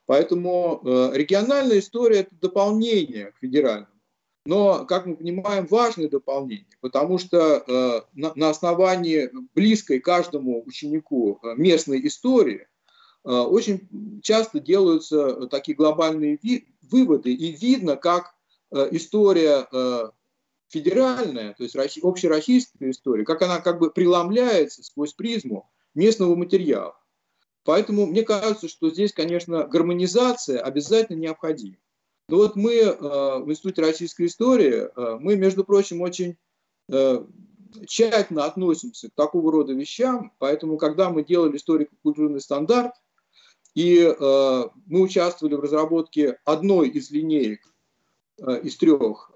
Поэтому 0.06 0.80
э, 0.84 1.10
региональная 1.14 1.80
история– 1.80 2.20
это 2.20 2.30
дополнение 2.40 3.32
к 3.32 3.38
федеральному 3.40 3.95
но, 4.46 4.85
как 4.85 5.06
мы 5.06 5.16
понимаем, 5.16 5.66
важное 5.66 6.09
дополнение, 6.09 6.66
потому 6.80 7.18
что 7.18 7.64
э, 7.66 8.00
на, 8.14 8.50
основании 8.50 9.30
близкой 9.54 10.00
каждому 10.00 10.62
ученику 10.66 11.38
э, 11.42 11.54
местной 11.56 12.06
истории 12.06 12.66
э, 13.24 13.30
очень 13.30 14.20
часто 14.22 14.61
делаются 14.61 15.46
такие 15.48 15.76
глобальные 15.76 16.38
ви- 16.42 16.68
выводы, 16.82 17.35
и 17.35 17.52
видно, 17.52 17.96
как 17.96 18.35
э, 18.70 18.88
история 18.92 19.66
э, 19.70 20.11
федеральная, 20.68 21.54
то 21.54 21.62
есть 21.62 21.76
общероссийская 22.02 22.90
история, 22.90 23.24
как 23.24 23.42
она 23.42 23.61
как 23.61 23.78
бы 23.78 23.90
преломляется 23.90 24.82
сквозь 24.82 25.12
призму 25.12 25.70
местного 25.94 26.35
материала. 26.37 26.96
Поэтому 27.64 28.06
мне 28.06 28.22
кажется, 28.22 28.68
что 28.68 28.90
здесь, 28.90 29.12
конечно, 29.12 29.64
гармонизация 29.64 30.61
обязательно 30.61 31.18
необходима. 31.18 31.76
Ну 32.28 32.38
вот 32.38 32.56
мы 32.56 32.74
э, 32.74 32.92
в 32.92 33.48
Институте 33.48 33.82
российской 33.82 34.26
истории, 34.26 34.88
э, 34.88 35.18
мы, 35.20 35.36
между 35.36 35.64
прочим, 35.64 36.00
очень 36.00 36.36
э, 36.88 37.24
тщательно 37.86 38.44
относимся 38.44 39.08
к 39.08 39.14
такого 39.14 39.52
рода 39.52 39.72
вещам, 39.72 40.32
поэтому, 40.38 40.76
когда 40.76 41.08
мы 41.10 41.24
делали 41.24 41.56
историко-культурный 41.56 42.40
стандарт, 42.40 42.94
и 43.74 44.10
мы 44.18 45.02
участвовали 45.02 45.54
в 45.54 45.60
разработке 45.60 46.38
одной 46.46 46.88
из 46.88 47.10
линеек 47.10 47.60
из 48.38 48.74
трех 48.78 49.30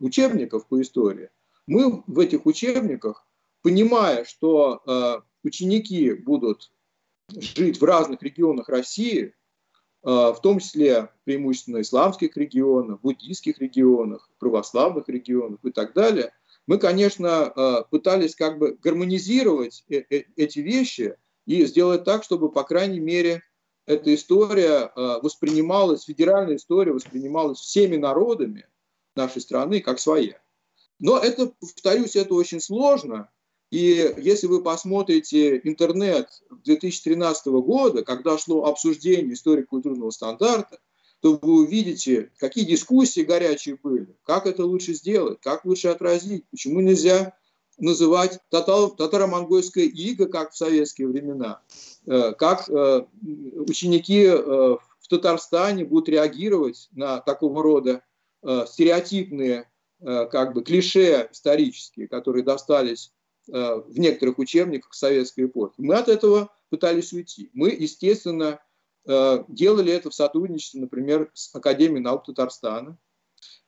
учебников 0.00 0.66
по 0.66 0.82
истории, 0.82 1.30
мы 1.68 2.02
в 2.08 2.18
этих 2.18 2.46
учебниках, 2.46 3.24
понимая, 3.62 4.24
что 4.24 5.22
ученики 5.44 6.14
будут 6.14 6.72
жить 7.28 7.80
в 7.80 7.84
разных 7.84 8.24
регионах 8.24 8.68
России, 8.68 9.36
в 10.06 10.38
том 10.40 10.60
числе 10.60 11.10
преимущественно 11.24 11.80
исламских 11.80 12.36
регионах, 12.36 13.00
буддийских 13.00 13.58
регионах, 13.58 14.30
православных 14.38 15.08
регионах 15.08 15.58
и 15.64 15.72
так 15.72 15.94
далее, 15.94 16.32
мы, 16.66 16.78
конечно, 16.78 17.44
а, 17.44 17.82
пытались 17.84 18.34
как 18.34 18.58
бы 18.58 18.76
гармонизировать 18.82 19.84
э, 19.88 20.02
э, 20.10 20.24
эти 20.36 20.58
вещи 20.60 21.16
и 21.46 21.64
сделать 21.64 22.04
так, 22.04 22.24
чтобы, 22.24 22.50
по 22.50 22.64
крайней 22.64 22.98
мере, 22.98 23.42
эта 23.86 24.12
история 24.14 24.90
а, 24.94 25.20
воспринималась, 25.20 26.04
федеральная 26.04 26.56
история 26.56 26.92
воспринималась 26.92 27.60
всеми 27.60 27.96
народами 27.96 28.66
нашей 29.14 29.40
страны 29.40 29.80
как 29.80 30.00
своя. 30.00 30.40
Но 30.98 31.18
это, 31.18 31.52
повторюсь, 31.60 32.16
это 32.16 32.34
очень 32.34 32.60
сложно, 32.60 33.30
и 33.70 34.14
если 34.18 34.46
вы 34.46 34.62
посмотрите 34.62 35.60
интернет 35.64 36.28
2013 36.64 37.46
года, 37.46 38.04
когда 38.04 38.38
шло 38.38 38.64
обсуждение 38.64 39.34
истории 39.34 39.62
культурного 39.62 40.10
стандарта, 40.10 40.78
то 41.20 41.38
вы 41.40 41.64
увидите, 41.64 42.30
какие 42.38 42.64
дискуссии 42.64 43.22
горячие 43.22 43.78
были, 43.82 44.14
как 44.22 44.46
это 44.46 44.64
лучше 44.64 44.92
сделать, 44.92 45.40
как 45.40 45.64
лучше 45.64 45.88
отразить, 45.88 46.44
почему 46.50 46.80
нельзя 46.80 47.34
называть 47.78 48.38
татаро-монгольское 48.50 49.84
иго, 49.84 50.26
как 50.26 50.52
в 50.52 50.56
советские 50.56 51.08
времена, 51.08 51.60
э, 52.06 52.32
как 52.32 52.68
э, 52.68 53.04
ученики 53.56 54.24
э, 54.24 54.36
в 54.36 55.08
Татарстане 55.08 55.84
будут 55.84 56.08
реагировать 56.08 56.88
на 56.92 57.20
такого 57.20 57.62
рода 57.62 58.02
стереотипные 58.42 59.68
как 60.00 60.52
бы 60.52 60.62
клише 60.62 61.28
исторические, 61.32 62.06
которые 62.06 62.44
достались 62.44 63.12
в 63.48 63.98
некоторых 63.98 64.38
учебниках 64.38 64.94
советской 64.94 65.46
эпохи. 65.46 65.74
Мы 65.78 65.94
от 65.94 66.08
этого 66.08 66.50
пытались 66.70 67.12
уйти. 67.12 67.50
Мы, 67.52 67.70
естественно, 67.70 68.60
э, 69.06 69.44
делали 69.48 69.92
это 69.92 70.10
в 70.10 70.14
сотрудничестве, 70.14 70.80
например, 70.80 71.30
с 71.34 71.54
Академией 71.54 72.02
наук 72.02 72.24
Татарстана. 72.24 72.98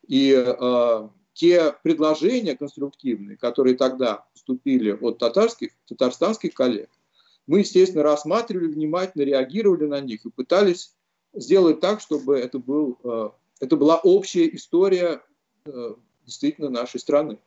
И 0.06 0.32
э, 0.34 1.08
те 1.34 1.74
предложения 1.82 2.56
конструктивные, 2.56 3.36
которые 3.36 3.76
тогда 3.76 4.26
поступили 4.32 4.90
от 4.90 5.18
татарских, 5.18 5.70
татарстанских 5.86 6.54
коллег, 6.54 6.90
мы, 7.46 7.60
естественно, 7.60 8.02
рассматривали 8.02 8.66
внимательно, 8.66 9.22
реагировали 9.22 9.86
на 9.86 10.00
них 10.00 10.26
и 10.26 10.30
пытались 10.30 10.94
сделать 11.32 11.80
так, 11.80 12.00
чтобы 12.00 12.38
это, 12.38 12.58
был, 12.58 12.98
э, 13.04 13.30
это 13.60 13.76
была 13.76 13.96
общая 13.98 14.48
история 14.54 15.22
э, 15.64 15.94
действительно 16.24 16.68
нашей 16.68 17.00
страны. 17.00 17.38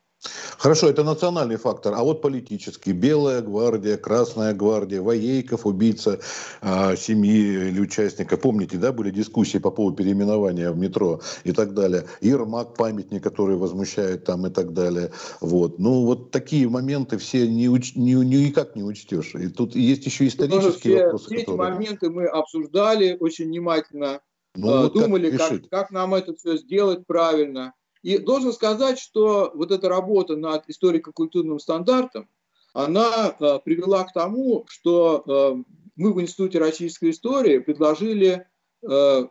Хорошо, 0.57 0.87
это 0.87 1.03
национальный 1.03 1.55
фактор. 1.55 1.93
А 1.95 2.03
вот 2.03 2.21
политический. 2.21 2.91
Белая 2.91 3.41
гвардия, 3.41 3.97
Красная 3.97 4.53
гвардия, 4.53 5.01
Воейков, 5.01 5.65
убийца 5.65 6.19
э, 6.61 6.95
семьи 6.95 7.69
или 7.69 7.79
участника. 7.79 8.37
Помните, 8.37 8.77
да, 8.77 8.91
были 8.91 9.09
дискуссии 9.09 9.57
по 9.57 9.71
поводу 9.71 9.97
переименования 9.97 10.71
в 10.71 10.77
метро 10.77 11.21
и 11.43 11.51
так 11.51 11.73
далее. 11.73 12.05
Ермак, 12.21 12.75
памятник, 12.75 13.23
который 13.23 13.55
возмущает 13.55 14.23
там 14.25 14.45
и 14.45 14.51
так 14.51 14.73
далее. 14.73 15.11
Вот. 15.39 15.79
Ну, 15.79 16.05
вот 16.05 16.29
такие 16.29 16.69
моменты 16.69 17.17
все 17.17 17.47
не 17.47 17.67
уч, 17.67 17.95
не, 17.95 18.13
никак 18.13 18.75
не 18.75 18.83
учтешь. 18.83 19.33
И 19.33 19.47
тут 19.47 19.75
есть 19.75 20.05
еще 20.05 20.27
исторические 20.27 20.97
все, 20.97 21.03
вопросы. 21.05 21.25
Все 21.25 21.39
которые... 21.39 21.71
эти 21.71 21.73
моменты 21.73 22.09
мы 22.11 22.25
обсуждали 22.27 23.17
очень 23.19 23.45
внимательно. 23.45 24.21
Ну, 24.53 24.81
вот 24.81 24.93
думали, 24.93 25.35
как, 25.35 25.49
как, 25.49 25.69
как 25.69 25.91
нам 25.91 26.13
это 26.13 26.35
все 26.35 26.57
сделать 26.57 27.07
правильно. 27.07 27.73
И 28.03 28.17
должен 28.17 28.53
сказать, 28.53 28.99
что 28.99 29.51
вот 29.53 29.71
эта 29.71 29.89
работа 29.89 30.35
над 30.35 30.67
историко-культурным 30.67 31.59
стандартом, 31.59 32.27
она 32.73 33.35
э, 33.39 33.59
привела 33.63 34.03
к 34.03 34.13
тому, 34.13 34.65
что 34.67 35.23
э, 35.25 35.63
мы 35.95 36.13
в 36.13 36.21
Институте 36.21 36.57
российской 36.59 37.11
истории 37.11 37.59
предложили 37.59 38.47
э, 38.81 39.27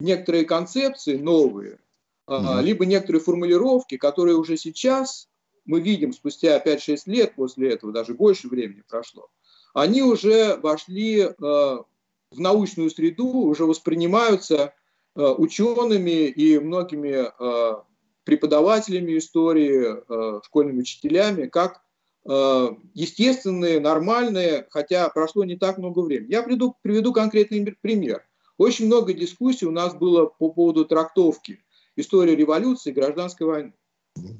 некоторые 0.00 0.44
концепции 0.44 1.16
новые, 1.16 1.80
mm-hmm. 2.28 2.62
либо 2.62 2.86
некоторые 2.86 3.22
формулировки, 3.22 3.96
которые 3.96 4.36
уже 4.36 4.56
сейчас 4.56 5.28
мы 5.66 5.80
видим 5.80 6.12
спустя 6.12 6.62
5-6 6.64 6.98
лет 7.06 7.34
после 7.34 7.72
этого, 7.72 7.92
даже 7.92 8.14
больше 8.14 8.48
времени 8.48 8.82
прошло, 8.88 9.28
они 9.74 10.02
уже 10.02 10.56
вошли 10.56 11.20
э, 11.20 11.32
в 11.38 12.40
научную 12.40 12.90
среду, 12.90 13.26
уже 13.26 13.64
воспринимаются 13.64 14.72
э, 15.14 15.22
учеными 15.22 16.28
и 16.28 16.58
многими 16.58 17.26
э, 17.26 17.82
преподавателями 18.26 19.16
истории, 19.16 19.86
э, 19.86 20.40
школьными 20.44 20.80
учителями, 20.80 21.46
как 21.46 21.80
э, 22.28 22.68
естественные, 22.92 23.78
нормальные, 23.78 24.66
хотя 24.70 25.08
прошло 25.08 25.44
не 25.44 25.56
так 25.56 25.78
много 25.78 26.00
времени. 26.00 26.32
Я 26.32 26.42
приведу, 26.42 26.76
приведу 26.82 27.12
конкретный 27.12 27.64
пример. 27.80 28.26
Очень 28.58 28.86
много 28.86 29.14
дискуссий 29.14 29.64
у 29.64 29.70
нас 29.70 29.94
было 29.94 30.26
по 30.26 30.50
поводу 30.50 30.84
трактовки 30.84 31.62
истории 31.94 32.32
революции 32.32 32.90
и 32.90 32.94
гражданской 32.94 33.46
войны. 33.46 33.72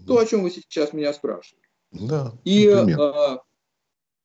То, 0.07 0.19
о 0.19 0.27
чем 0.27 0.43
вы 0.43 0.51
сейчас 0.51 0.93
меня 0.93 1.13
спрашиваете. 1.13 1.69
Да, 1.93 2.33
и 2.45 2.67
э, 2.67 3.39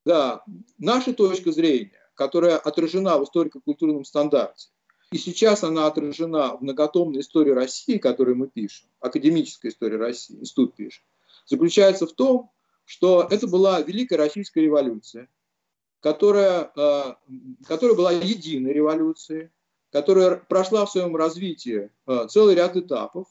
да, 0.05 0.43
наша 0.79 1.13
точка 1.13 1.51
зрения, 1.51 1.91
которая 2.15 2.57
отражена 2.57 3.19
в 3.19 3.25
историко-культурном 3.25 4.05
стандарте, 4.05 4.69
и 5.11 5.17
сейчас 5.17 5.63
она 5.63 5.87
отражена 5.87 6.55
в 6.55 6.61
многотомной 6.61 7.19
истории 7.19 7.51
России, 7.51 7.97
которую 7.97 8.37
мы 8.37 8.47
пишем, 8.47 8.87
академическая 9.01 9.71
история 9.71 9.97
России, 9.97 10.37
институт 10.39 10.75
пишет, 10.75 11.03
заключается 11.45 12.07
в 12.07 12.13
том, 12.13 12.49
что 12.85 13.27
это 13.29 13.47
была 13.47 13.81
Великая 13.81 14.17
Российская 14.17 14.61
революция, 14.61 15.27
которая, 15.99 16.71
э, 16.75 17.13
которая 17.67 17.95
была 17.95 18.11
единой 18.11 18.71
революцией, 18.71 19.49
которая 19.91 20.37
прошла 20.37 20.85
в 20.85 20.91
своем 20.91 21.15
развитии 21.15 21.89
э, 22.07 22.27
целый 22.29 22.55
ряд 22.55 22.77
этапов. 22.77 23.27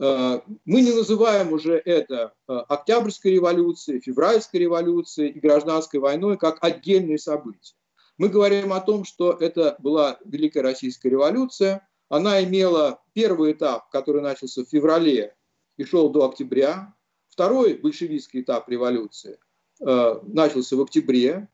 Э, 0.00 0.40
мы 0.64 0.82
не 0.82 0.92
называем 0.92 1.52
уже 1.52 1.82
это 1.84 2.32
Октябрьской 2.46 3.32
революцией, 3.32 4.00
Февральской 4.00 4.60
революцией 4.60 5.30
и 5.30 5.40
Гражданской 5.40 5.98
войной 5.98 6.38
как 6.38 6.58
отдельные 6.62 7.18
события. 7.18 7.74
Мы 8.22 8.28
говорим 8.28 8.72
о 8.72 8.80
том, 8.80 9.04
что 9.04 9.32
это 9.32 9.74
была 9.80 10.16
Великая 10.24 10.62
Российская 10.62 11.10
революция. 11.10 11.88
Она 12.08 12.40
имела 12.44 13.02
первый 13.14 13.50
этап, 13.50 13.90
который 13.90 14.22
начался 14.22 14.62
в 14.62 14.68
феврале 14.68 15.34
и 15.76 15.82
шел 15.82 16.08
до 16.08 16.28
октября. 16.28 16.94
Второй 17.26 17.74
большевистский 17.74 18.42
этап 18.42 18.68
революции 18.68 19.40
э, 19.80 20.20
начался 20.22 20.76
в 20.76 20.82
октябре. 20.82 21.48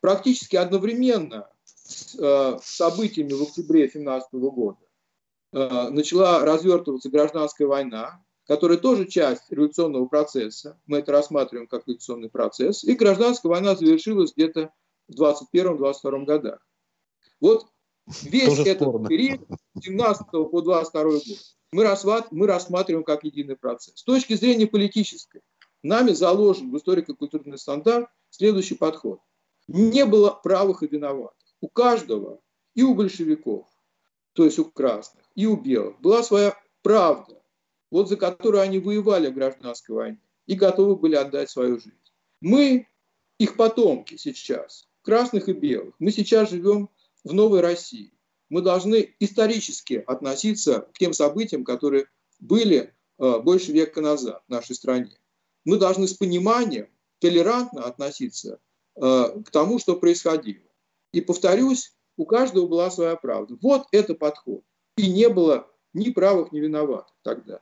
Практически 0.00 0.56
одновременно 0.56 1.48
с 1.62 2.16
э, 2.18 2.58
событиями 2.60 3.32
в 3.32 3.42
октябре 3.44 3.88
17 3.88 4.32
года 4.32 4.80
э, 5.52 5.90
начала 5.90 6.44
развертываться 6.44 7.08
гражданская 7.08 7.68
война, 7.68 8.20
которая 8.48 8.78
тоже 8.78 9.06
часть 9.06 9.48
революционного 9.48 10.06
процесса. 10.06 10.76
Мы 10.86 10.98
это 10.98 11.12
рассматриваем 11.12 11.68
как 11.68 11.86
революционный 11.86 12.30
процесс. 12.30 12.82
И 12.82 12.94
гражданская 12.94 13.48
война 13.48 13.76
завершилась 13.76 14.32
где-то 14.34 14.72
в 15.08 15.20
21-22 15.20 16.24
годах. 16.24 16.66
Вот 17.40 17.66
весь 18.22 18.48
Тоже 18.48 18.62
этот 18.62 18.88
спорно. 18.88 19.08
период, 19.08 19.48
17 19.80 20.30
по 20.30 20.60
22 20.60 21.02
год, 21.02 21.22
мы, 21.72 21.84
мы 22.30 22.46
рассматриваем 22.46 23.04
как 23.04 23.24
единый 23.24 23.56
процесс. 23.56 23.96
С 23.96 24.04
точки 24.04 24.34
зрения 24.34 24.66
политической, 24.66 25.42
нами 25.82 26.12
заложен 26.12 26.70
в 26.70 26.76
историко-культурный 26.76 27.58
стандарт 27.58 28.08
следующий 28.30 28.74
подход. 28.74 29.20
Не 29.66 30.04
было 30.04 30.30
правых 30.30 30.82
и 30.82 30.86
виноватых. 30.86 31.38
У 31.60 31.68
каждого, 31.68 32.40
и 32.74 32.82
у 32.82 32.94
большевиков, 32.94 33.66
то 34.34 34.44
есть 34.44 34.58
у 34.58 34.66
красных, 34.66 35.24
и 35.34 35.46
у 35.46 35.56
белых, 35.56 36.00
была 36.00 36.22
своя 36.22 36.56
правда, 36.82 37.40
вот 37.90 38.08
за 38.08 38.16
которую 38.16 38.60
они 38.60 38.78
воевали 38.78 39.28
в 39.28 39.34
гражданской 39.34 39.94
войне 39.94 40.20
и 40.46 40.54
готовы 40.54 40.96
были 40.96 41.14
отдать 41.14 41.50
свою 41.50 41.78
жизнь. 41.78 41.98
Мы, 42.40 42.86
их 43.38 43.56
потомки 43.56 44.16
сейчас, 44.16 44.88
красных 45.04 45.48
и 45.48 45.52
белых. 45.52 45.94
Мы 45.98 46.10
сейчас 46.10 46.50
живем 46.50 46.90
в 47.22 47.32
новой 47.32 47.60
России. 47.60 48.12
Мы 48.48 48.62
должны 48.62 49.14
исторически 49.20 50.02
относиться 50.06 50.88
к 50.94 50.98
тем 50.98 51.12
событиям, 51.12 51.64
которые 51.64 52.06
были 52.40 52.92
э, 53.18 53.38
больше 53.40 53.72
века 53.72 54.00
назад 54.00 54.42
в 54.46 54.50
нашей 54.50 54.74
стране. 54.74 55.16
Мы 55.64 55.78
должны 55.78 56.08
с 56.08 56.14
пониманием, 56.14 56.88
толерантно 57.20 57.84
относиться 57.84 58.58
э, 58.96 59.00
к 59.44 59.50
тому, 59.50 59.78
что 59.78 59.96
происходило. 59.96 60.64
И 61.12 61.20
повторюсь, 61.20 61.94
у 62.16 62.26
каждого 62.26 62.66
была 62.66 62.90
своя 62.90 63.16
правда. 63.16 63.56
Вот 63.62 63.86
это 63.92 64.14
подход. 64.14 64.62
И 64.96 65.10
не 65.10 65.28
было 65.28 65.66
ни 65.92 66.10
правых, 66.10 66.52
ни 66.52 66.60
виноватых 66.60 67.14
тогда. 67.22 67.60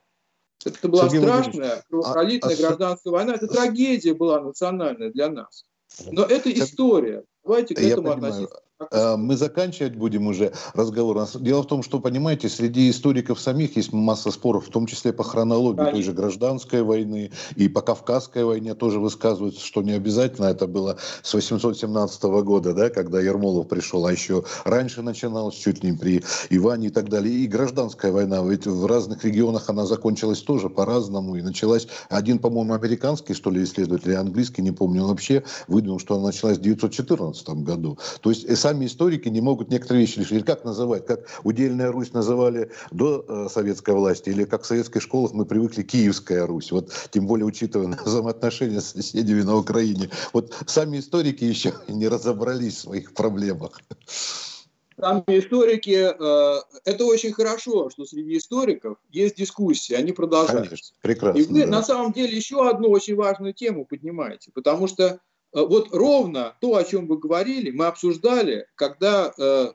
Это 0.65 0.89
была 0.89 1.09
Сергей 1.09 1.23
страшная, 1.23 1.85
кровопролитная 1.89 2.55
а, 2.55 2.55
а, 2.55 2.57
гражданская 2.57 3.13
война. 3.13 3.35
Это 3.35 3.49
трагедия 3.49 4.15
была 4.15 4.41
национальная 4.41 5.11
для 5.11 5.29
нас. 5.29 5.65
Но 6.07 6.25
это 6.25 6.53
история. 6.53 7.25
Давайте 7.45 7.75
к 7.75 7.79
этому 7.81 8.09
Я 8.09 8.15
относиться. 8.15 8.63
Э, 8.91 9.17
мы 9.17 9.37
заканчивать 9.37 9.97
будем 9.97 10.27
уже 10.27 10.53
разговор. 10.75 11.27
Дело 11.41 11.63
в 11.63 11.67
том, 11.67 11.83
что, 11.83 12.01
понимаете, 12.01 12.49
среди 12.49 12.91
историков 12.91 13.41
самих 13.41 13.77
есть 13.77 13.93
масса 13.93 14.31
споров, 14.31 14.67
в 14.67 14.71
том 14.71 14.87
числе 14.87 15.13
по 15.13 15.25
хронологии 15.25 15.77
Конечно. 15.77 15.93
той 15.93 16.03
же 16.03 16.13
гражданской 16.13 16.83
войны 16.83 17.31
и 17.57 17.69
по 17.69 17.81
Кавказской 17.81 18.45
войне 18.45 18.75
тоже 18.75 18.99
высказываются, 18.99 19.65
что 19.65 19.83
не 19.83 19.93
обязательно 19.93 20.47
это 20.47 20.67
было 20.67 20.99
с 21.23 21.33
817 21.35 22.23
года, 22.23 22.73
да, 22.73 22.91
когда 22.91 23.21
Ермолов 23.21 23.69
пришел, 23.69 24.07
а 24.07 24.13
еще 24.13 24.45
раньше 24.65 25.03
начиналось, 25.03 25.55
чуть 25.55 25.85
ли 25.85 25.91
не 25.91 25.97
при 25.97 26.25
Иване 26.51 26.89
и 26.89 26.91
так 26.91 27.09
далее. 27.09 27.35
И 27.35 27.47
гражданская 27.47 28.13
война, 28.13 28.43
ведь 28.43 28.67
в 28.67 28.87
разных 28.87 29.25
регионах 29.25 29.69
она 29.69 29.87
закончилась 29.87 30.41
тоже 30.41 30.69
по-разному. 30.69 31.37
И 31.37 31.43
началась, 31.43 31.89
один, 32.09 32.39
по-моему, 32.39 32.75
американский, 32.75 33.35
что 33.35 33.51
ли, 33.51 33.63
исследователь, 33.63 34.15
английский, 34.15 34.63
не 34.63 34.73
помню, 34.73 35.03
он 35.03 35.09
вообще 35.09 35.43
выдумал, 35.69 35.99
что 35.99 36.17
она 36.17 36.27
началась 36.27 36.59
в 36.59 36.61
1914 36.61 37.49
году. 37.65 37.99
То 38.21 38.31
есть 38.31 38.49
сами 38.73 38.87
историки 38.87 39.29
не 39.29 39.41
могут 39.41 39.71
некоторые 39.71 40.07
вещи 40.07 40.21
решить. 40.21 40.47
Как 40.47 40.65
называть? 40.65 41.05
Как 41.07 41.21
удельная 41.45 41.93
Русь 41.93 42.13
называли 42.13 42.71
до 42.91 43.25
э, 43.29 43.49
советской 43.51 43.95
власти? 43.95 44.31
Или 44.31 44.45
как 44.45 44.63
в 44.63 44.67
советских 44.67 45.03
школах 45.03 45.33
мы 45.33 45.45
привыкли 45.45 45.83
Киевская 45.83 46.47
Русь? 46.47 46.73
Вот 46.73 46.91
тем 47.11 47.27
более 47.27 47.45
учитывая 47.45 47.99
взаимоотношения 48.05 48.81
с 48.81 48.93
соседями 48.93 49.43
на 49.43 49.57
Украине. 49.57 50.09
Вот 50.33 50.55
сами 50.67 51.01
историки 51.01 51.45
еще 51.45 51.75
не 51.89 52.09
разобрались 52.09 52.77
в 52.77 52.81
своих 52.81 53.13
проблемах. 53.13 53.79
Сами 54.99 55.25
историки, 55.29 56.09
э, 56.19 56.63
это 56.85 57.05
очень 57.05 57.33
хорошо, 57.33 57.91
что 57.91 58.07
среди 58.07 58.39
историков 58.39 58.97
есть 59.11 59.37
дискуссии, 59.37 59.93
они 59.93 60.13
продолжаются. 60.13 60.69
Конечно, 60.69 60.97
прекрасно. 61.03 61.39
И 61.39 61.45
вы 61.45 61.61
да. 61.61 61.67
на 61.67 61.83
самом 61.83 62.13
деле 62.13 62.35
еще 62.35 62.67
одну 62.67 62.89
очень 62.89 63.17
важную 63.17 63.53
тему 63.53 63.85
поднимаете, 63.85 64.51
потому 64.55 64.87
что 64.87 65.21
вот 65.53 65.93
ровно 65.93 66.57
то, 66.61 66.77
о 66.77 66.85
чем 66.85 67.07
вы 67.07 67.19
говорили, 67.19 67.71
мы 67.71 67.87
обсуждали, 67.87 68.67
когда 68.75 69.33
э, 69.37 69.73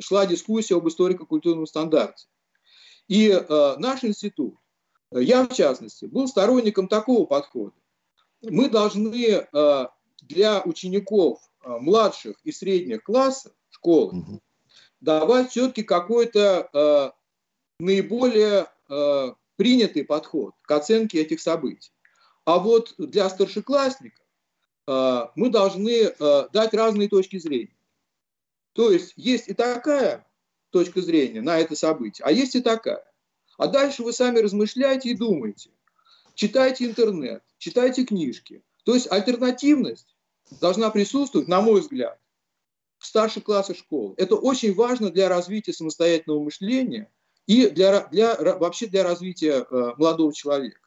шла 0.00 0.26
дискуссия 0.26 0.76
об 0.76 0.88
историко-культурном 0.88 1.66
стандарте. 1.66 2.26
И 3.08 3.28
э, 3.30 3.74
наш 3.78 4.04
институт, 4.04 4.56
я 5.10 5.44
в 5.44 5.54
частности, 5.54 6.06
был 6.06 6.26
сторонником 6.26 6.88
такого 6.88 7.26
подхода. 7.26 7.74
Мы 8.42 8.68
должны 8.68 9.16
э, 9.16 9.86
для 10.22 10.62
учеников 10.62 11.40
э, 11.64 11.68
младших 11.68 12.36
и 12.44 12.52
средних 12.52 13.04
классов 13.04 13.52
школы 13.68 14.40
давать 15.02 15.50
все-таки 15.50 15.82
какой-то 15.82 16.68
э, 16.72 17.10
наиболее 17.78 18.68
э, 18.88 19.32
принятый 19.56 20.04
подход 20.04 20.54
к 20.62 20.70
оценке 20.70 21.20
этих 21.20 21.40
событий. 21.40 21.92
А 22.44 22.58
вот 22.58 22.94
для 22.98 23.28
старшеклассников 23.28 24.21
э, 24.21 24.21
мы 24.86 25.50
должны 25.50 25.90
э, 25.90 26.48
дать 26.52 26.74
разные 26.74 27.08
точки 27.08 27.38
зрения. 27.38 27.76
То 28.72 28.90
есть 28.90 29.12
есть 29.16 29.48
и 29.48 29.54
такая 29.54 30.26
точка 30.70 31.00
зрения 31.02 31.40
на 31.40 31.58
это 31.58 31.76
событие, 31.76 32.24
а 32.24 32.32
есть 32.32 32.56
и 32.56 32.60
такая. 32.60 33.04
А 33.58 33.68
дальше 33.68 34.02
вы 34.02 34.12
сами 34.12 34.38
размышляете 34.38 35.10
и 35.10 35.14
думаете. 35.14 35.70
Читайте 36.34 36.86
интернет, 36.86 37.42
читайте 37.58 38.04
книжки. 38.04 38.62
То 38.84 38.94
есть 38.94 39.10
альтернативность 39.10 40.16
должна 40.60 40.90
присутствовать, 40.90 41.48
на 41.48 41.60
мой 41.60 41.80
взгляд, 41.80 42.18
в 42.98 43.06
старших 43.06 43.44
классах 43.44 43.76
школы. 43.76 44.14
Это 44.16 44.36
очень 44.36 44.74
важно 44.74 45.10
для 45.10 45.28
развития 45.28 45.72
самостоятельного 45.72 46.42
мышления 46.42 47.10
и 47.46 47.68
для, 47.68 48.06
для, 48.08 48.34
вообще 48.56 48.86
для 48.86 49.02
развития 49.02 49.66
э, 49.68 49.92
молодого 49.96 50.32
человека. 50.32 50.80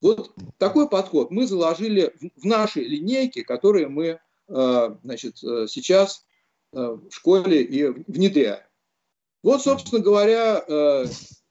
Вот 0.00 0.32
такой 0.58 0.88
подход 0.88 1.30
мы 1.30 1.46
заложили 1.46 2.14
в, 2.36 2.44
нашей 2.44 2.84
линейке, 2.84 3.44
которые 3.44 3.88
мы 3.88 4.18
э, 4.48 4.96
значит, 5.04 5.42
э, 5.44 5.66
сейчас 5.68 6.24
э, 6.72 6.78
в 6.78 7.10
школе 7.10 7.62
и 7.62 7.86
внедряем. 7.86 8.62
Вот, 9.42 9.62
собственно 9.62 10.02
говоря, 10.02 10.62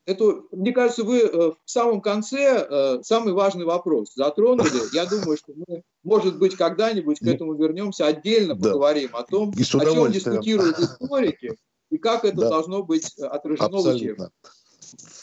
это, 0.05 0.43
мне 0.51 0.71
кажется, 0.71 1.03
вы 1.03 1.27
в 1.27 1.57
самом 1.65 2.01
конце 2.01 3.01
самый 3.01 3.33
важный 3.33 3.65
вопрос 3.65 4.13
затронули. 4.13 4.93
Я 4.93 5.07
думаю, 5.07 5.37
что 5.37 5.53
мы, 5.55 5.81
может 6.03 6.37
быть, 6.37 6.55
когда-нибудь 6.55 7.17
к 7.17 7.25
этому 7.25 7.55
вернемся, 7.55 8.05
отдельно 8.05 8.53
да. 8.53 8.69
поговорим 8.69 9.09
о 9.13 9.23
том, 9.23 9.49
о 9.49 9.63
чем 9.63 10.11
дискутируют 10.11 10.77
историки 10.77 11.57
и 11.89 11.97
как 11.97 12.25
это 12.25 12.37
да. 12.37 12.49
должно 12.49 12.83
быть 12.83 13.11
отражено 13.17 13.65
Абсолютно. 13.65 13.91
в 13.91 13.95
учебниках. 13.95 14.31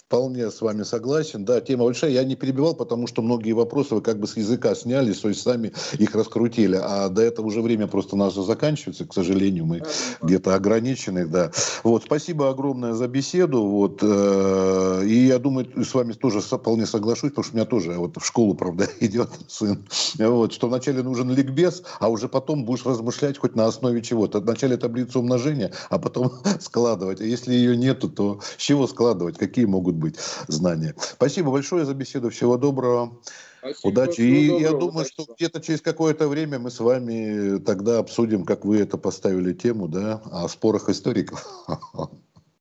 Вполне 0.08 0.52
с 0.52 0.60
вами 0.60 0.84
согласен. 0.84 1.44
Да, 1.44 1.60
тема 1.60 1.82
большая. 1.82 2.12
Я 2.12 2.22
не 2.22 2.36
перебивал, 2.36 2.76
потому 2.76 3.08
что 3.08 3.22
многие 3.22 3.50
вопросы 3.50 3.96
вы 3.96 4.02
как 4.02 4.20
бы 4.20 4.28
с 4.28 4.36
языка 4.36 4.72
сняли, 4.76 5.12
то 5.12 5.28
есть 5.28 5.42
сами 5.42 5.72
их 5.98 6.14
раскрутили. 6.14 6.78
А 6.80 7.08
до 7.08 7.22
этого 7.22 7.46
уже 7.46 7.60
время 7.60 7.88
просто 7.88 8.14
наше 8.14 8.42
заканчивается. 8.42 9.04
К 9.04 9.12
сожалению, 9.12 9.66
мы 9.66 9.82
где-то 10.22 10.54
ограничены. 10.54 11.26
Да. 11.26 11.50
Вот, 11.82 12.04
спасибо 12.04 12.48
огромное 12.48 12.92
за 12.92 13.08
беседу. 13.08 13.64
Вот, 13.64 13.98
э, 14.00 15.02
и 15.06 15.26
я 15.26 15.40
думаю, 15.40 15.66
с 15.84 15.92
вами 15.92 16.12
тоже 16.12 16.40
вполне 16.40 16.86
соглашусь, 16.86 17.30
потому 17.30 17.42
что 17.42 17.54
у 17.54 17.56
меня 17.56 17.66
тоже 17.66 17.94
вот 17.94 18.16
в 18.16 18.24
школу, 18.24 18.54
правда, 18.54 18.88
идет 19.00 19.30
сын. 19.48 19.84
Вот, 20.20 20.52
что 20.52 20.68
вначале 20.68 21.02
нужен 21.02 21.32
ликбез, 21.32 21.82
а 21.98 22.10
уже 22.10 22.28
потом 22.28 22.64
будешь 22.64 22.86
размышлять 22.86 23.38
хоть 23.38 23.56
на 23.56 23.66
основе 23.66 24.00
чего-то. 24.02 24.38
Вначале 24.38 24.76
таблицу 24.76 25.18
умножения, 25.18 25.72
а 25.90 25.98
потом 25.98 26.30
складывать. 26.60 27.20
А 27.20 27.24
если 27.24 27.54
ее 27.54 27.76
нету, 27.76 28.08
то 28.08 28.38
с 28.56 28.62
чего 28.62 28.86
складывать? 28.86 29.36
Какие 29.36 29.64
могут 29.64 29.95
быть 29.96 30.16
знания. 30.48 30.94
Спасибо 30.98 31.50
большое 31.50 31.84
за 31.84 31.94
беседу. 31.94 32.30
Всего 32.30 32.56
доброго. 32.56 33.20
Спасибо, 33.58 33.88
Удачи. 33.88 34.20
И 34.20 34.48
доброго, 34.48 34.62
я 34.62 34.70
думаю, 34.70 34.90
удачи. 34.90 35.12
что 35.12 35.34
где-то 35.34 35.60
через 35.60 35.80
какое-то 35.80 36.28
время 36.28 36.58
мы 36.58 36.70
с 36.70 36.78
вами 36.80 37.58
тогда 37.58 37.98
обсудим, 37.98 38.44
как 38.44 38.64
вы 38.64 38.78
это 38.78 38.96
поставили 38.98 39.52
тему, 39.52 39.88
да, 39.88 40.22
о 40.30 40.48
спорах 40.48 40.88
историков. 40.88 41.46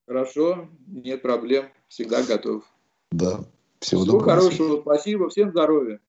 Хорошо, 0.07 0.67
нет 0.87 1.21
проблем, 1.21 1.65
всегда 1.87 2.23
готов. 2.23 2.63
Да, 3.11 3.39
всего, 3.79 4.01
всего 4.01 4.05
доброго. 4.05 4.23
хорошего, 4.23 4.81
спасибо, 4.81 5.29
всем 5.29 5.49
здоровья. 5.51 5.99